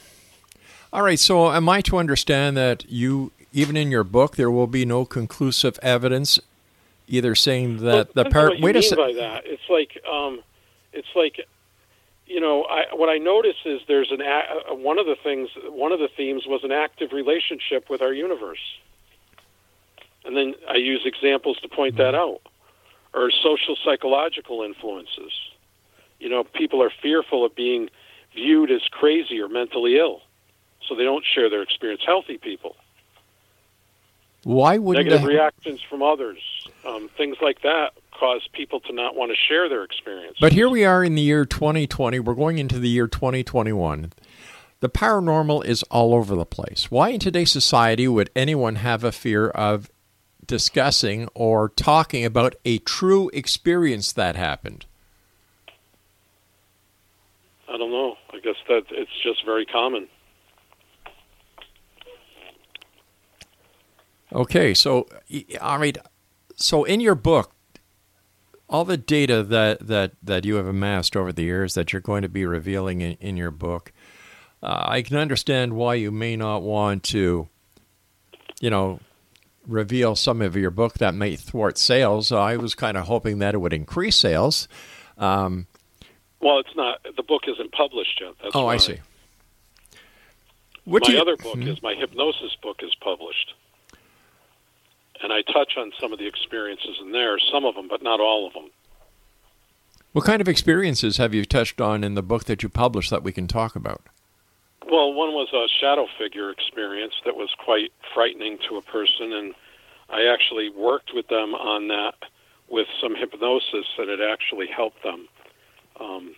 [0.93, 1.19] all right.
[1.19, 5.05] So am I to understand that you, even in your book, there will be no
[5.05, 6.39] conclusive evidence,
[7.09, 9.43] either saying Well, that the depends on par- wait a mean sec- by that.
[9.47, 10.43] It's like um,
[10.93, 11.41] it's like
[12.27, 15.49] you know I, what I notice is there's an a, uh, one of the things
[15.67, 18.63] one of the themes was an active relationship with our universe,
[20.25, 22.41] and then I use examples to point that out,
[23.15, 25.33] or social psychological influences.
[26.21, 27.89] You know, people are fearful of being
[28.35, 30.21] viewed as crazy or mentally ill,
[30.87, 32.03] so they don't share their experience.
[32.05, 32.77] Healthy people
[34.49, 36.39] Why wouldn't negative the- reactions from others,
[36.87, 40.39] um, things like that, cause people to not want to share their experience.
[40.41, 42.19] But here we are in the year 2020.
[42.19, 44.11] We're going into the year 2021.
[44.81, 46.91] The paranormal is all over the place.
[46.91, 49.91] Why in today's society would anyone have a fear of
[50.47, 54.87] discussing or talking about a true experience that happened?
[57.69, 58.17] I don't know.
[58.33, 60.09] I guess that it's just very common.
[64.33, 65.09] Okay, so
[65.61, 65.97] all right.
[66.57, 67.53] So in your book,
[68.69, 72.23] all the data that that that you have amassed over the years that you're going
[72.23, 73.93] to be revealing in, in your book,
[74.63, 77.49] uh, I can understand why you may not want to,
[78.61, 79.01] you know,
[79.67, 82.31] reveal some of your book that may thwart sales.
[82.33, 84.69] I was kind of hoping that it would increase sales.
[85.17, 85.67] Um,
[86.41, 87.01] Well, it's not.
[87.17, 88.35] The book isn't published yet.
[88.43, 88.75] That's oh, why.
[88.75, 88.99] I see.
[90.85, 93.55] What my you- other book is my hypnosis book is published,
[95.23, 98.21] and I touch on some of the experiences in there, some of them, but not
[98.21, 98.71] all of them.
[100.13, 103.23] What kind of experiences have you touched on in the book that you published that
[103.23, 104.03] we can talk about?
[104.91, 109.55] Well, one was a shadow figure experience that was quite frightening to a person, and
[110.09, 112.15] I actually worked with them on that
[112.71, 115.29] with some hypnosis that had actually helped them
[116.01, 116.35] um,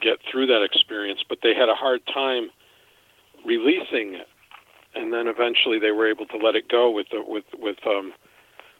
[0.00, 1.20] get through that experience.
[1.28, 2.50] But they had a hard time
[3.44, 4.28] releasing it,
[4.94, 8.12] and then eventually they were able to let it go with the, with with um,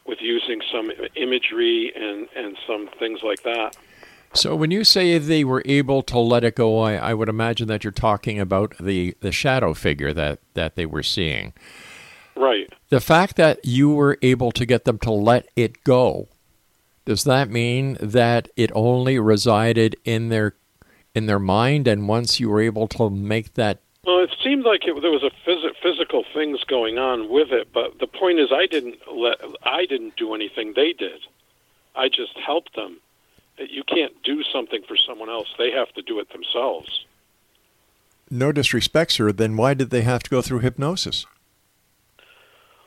[0.05, 3.75] with using some imagery and and some things like that.
[4.33, 7.67] So when you say they were able to let it go, I, I would imagine
[7.67, 11.51] that you're talking about the, the shadow figure that, that they were seeing.
[12.35, 12.71] Right.
[12.89, 16.29] The fact that you were able to get them to let it go,
[17.03, 20.55] does that mean that it only resided in their
[21.13, 24.87] in their mind and once you were able to make that Well, it seemed like
[24.87, 28.51] it, there was a phys- physical things going on with it, but the point is,
[28.51, 30.73] I didn't let I didn't do anything.
[30.75, 31.21] They did.
[31.95, 32.97] I just helped them.
[33.59, 37.05] You can't do something for someone else; they have to do it themselves.
[38.31, 41.25] no disrespect, sir, then why did they have to go through hypnosis?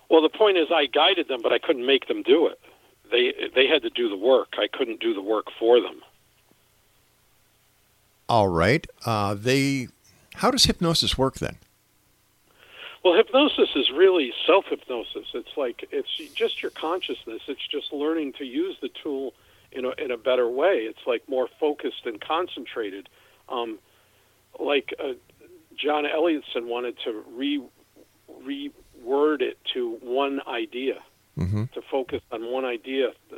[0.08, 2.58] Well, the point is, I guided them, but I couldn't make them do it.
[3.12, 4.54] They they had to do the work.
[4.58, 6.00] I couldn't do the work for them.
[8.28, 8.86] All right.
[9.04, 9.88] Uh, they
[10.34, 11.56] how does hypnosis work then?
[13.04, 15.26] Well, hypnosis is really self hypnosis.
[15.34, 17.42] It's like it's just your consciousness.
[17.48, 19.34] It's just learning to use the tool
[19.72, 20.78] in a in a better way.
[20.88, 23.08] It's like more focused and concentrated.
[23.48, 23.78] Um,
[24.58, 25.12] like uh,
[25.76, 27.62] John Elliotson wanted to re
[28.42, 31.02] reword it to one idea,
[31.38, 31.70] Mhm.
[31.72, 33.36] to focus on one idea, t-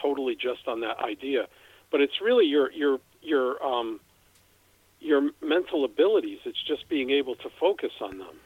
[0.00, 1.48] totally just on that idea.
[1.90, 4.00] But it's really your your your um,
[5.00, 6.40] your mental abilities.
[6.44, 8.36] It's just being able to focus on them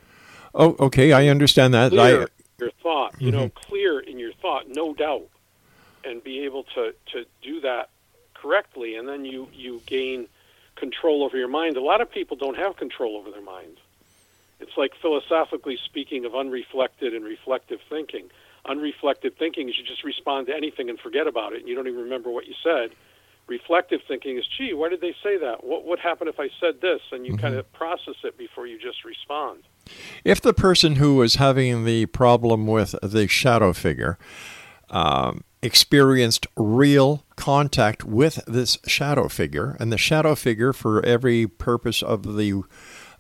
[0.55, 1.91] Oh, okay, I understand that.
[1.91, 2.27] clear I,
[2.59, 3.71] your thought, you know, mm-hmm.
[3.71, 5.29] clear in your thought, no doubt,
[6.05, 7.89] and be able to, to do that
[8.35, 10.27] correctly, and then you, you gain
[10.77, 11.77] control over your mind.
[11.77, 13.79] A lot of people don't have control over their mind.
[14.61, 18.31] It's like philosophically speaking of unreflected and reflective thinking.
[18.65, 21.89] Unreflected thinking is you just respond to anything and forget about it, and you don't
[21.89, 22.91] even remember what you said.
[23.49, 25.65] Reflective thinking is, gee, why did they say that?
[25.65, 27.01] What would happen if I said this?
[27.11, 29.65] And you kind of process it before you just respond.
[30.25, 34.17] If the person who was having the problem with the shadow figure
[34.91, 42.03] um, experienced real contact with this shadow figure, and the shadow figure, for every purpose
[42.03, 42.63] of the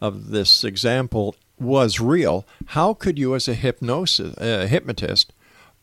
[0.00, 5.32] of this example, was real, how could you, as a hypnosis uh, hypnotist,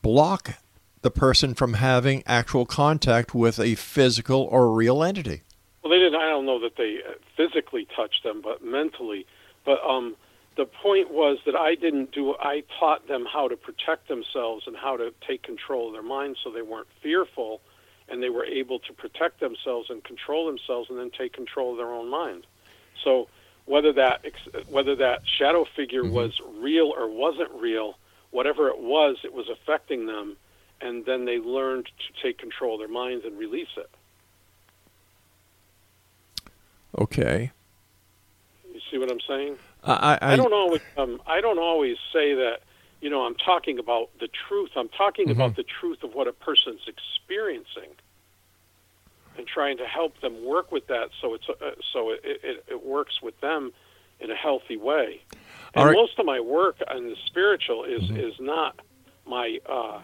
[0.01, 0.55] block
[1.02, 5.41] the person from having actual contact with a physical or real entity?
[5.84, 6.20] Well, they didn't.
[6.20, 9.26] I don't know that they uh, physically touched them, but mentally.
[9.66, 10.16] But um,
[10.58, 12.36] the point was that I didn't do.
[12.39, 16.39] I taught them how to protect themselves and how to take control of their minds,
[16.43, 17.62] so they weren't fearful,
[18.10, 21.78] and they were able to protect themselves and control themselves, and then take control of
[21.78, 22.45] their own mind.
[23.04, 23.30] So
[23.66, 24.26] whether that
[24.68, 27.97] whether that shadow figure was real or wasn't real,
[28.32, 30.36] whatever it was, it was affecting them,
[30.82, 33.89] and then they learned to take control of their minds and release it.
[36.97, 37.51] Okay.
[38.73, 39.57] You see what I'm saying?
[39.84, 42.59] I, I, I don't always um, I don't always say that
[43.01, 44.71] you know I'm talking about the truth.
[44.75, 47.91] I'm talking about the truth of what a person's experiencing,
[49.38, 52.86] and trying to help them work with that so it's uh, so it, it, it
[52.86, 53.71] works with them
[54.19, 55.21] in a healthy way.
[55.73, 55.93] And right.
[55.93, 58.80] most of my work on the spiritual is is not
[59.25, 59.99] my uh,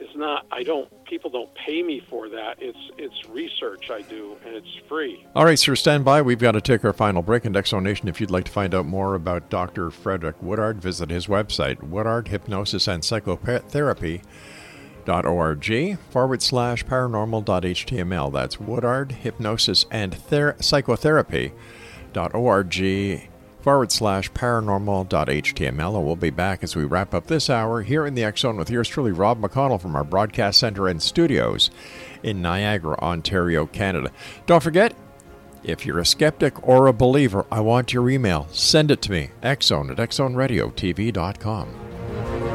[0.00, 2.56] is not I don't people don't pay me for that.
[2.58, 5.26] It's it's research I do and it's free.
[5.34, 6.22] All right, sir, stand by.
[6.22, 7.44] We've got to take our final break.
[7.44, 9.90] And X Zone Nation, if you'd like to find out more about Dr.
[9.90, 14.22] Frederick Woodard, visit his website, Woodard Hypnosis and Psychotherapy.
[16.10, 18.32] Forward slash paranormal.html.
[18.32, 20.56] That's Woodard Hypnosis and Ther-
[22.34, 23.33] org
[23.64, 25.96] forward slash paranormal.html.
[25.96, 28.68] And we'll be back as we wrap up this hour here in the Zone with
[28.68, 31.70] yours truly, Rob McConnell from our broadcast center and studios
[32.22, 34.10] in Niagara, Ontario, Canada.
[34.44, 34.94] Don't forget,
[35.62, 38.48] if you're a skeptic or a believer, I want your email.
[38.52, 42.53] Send it to me, xzone at xzoneradiotv.com.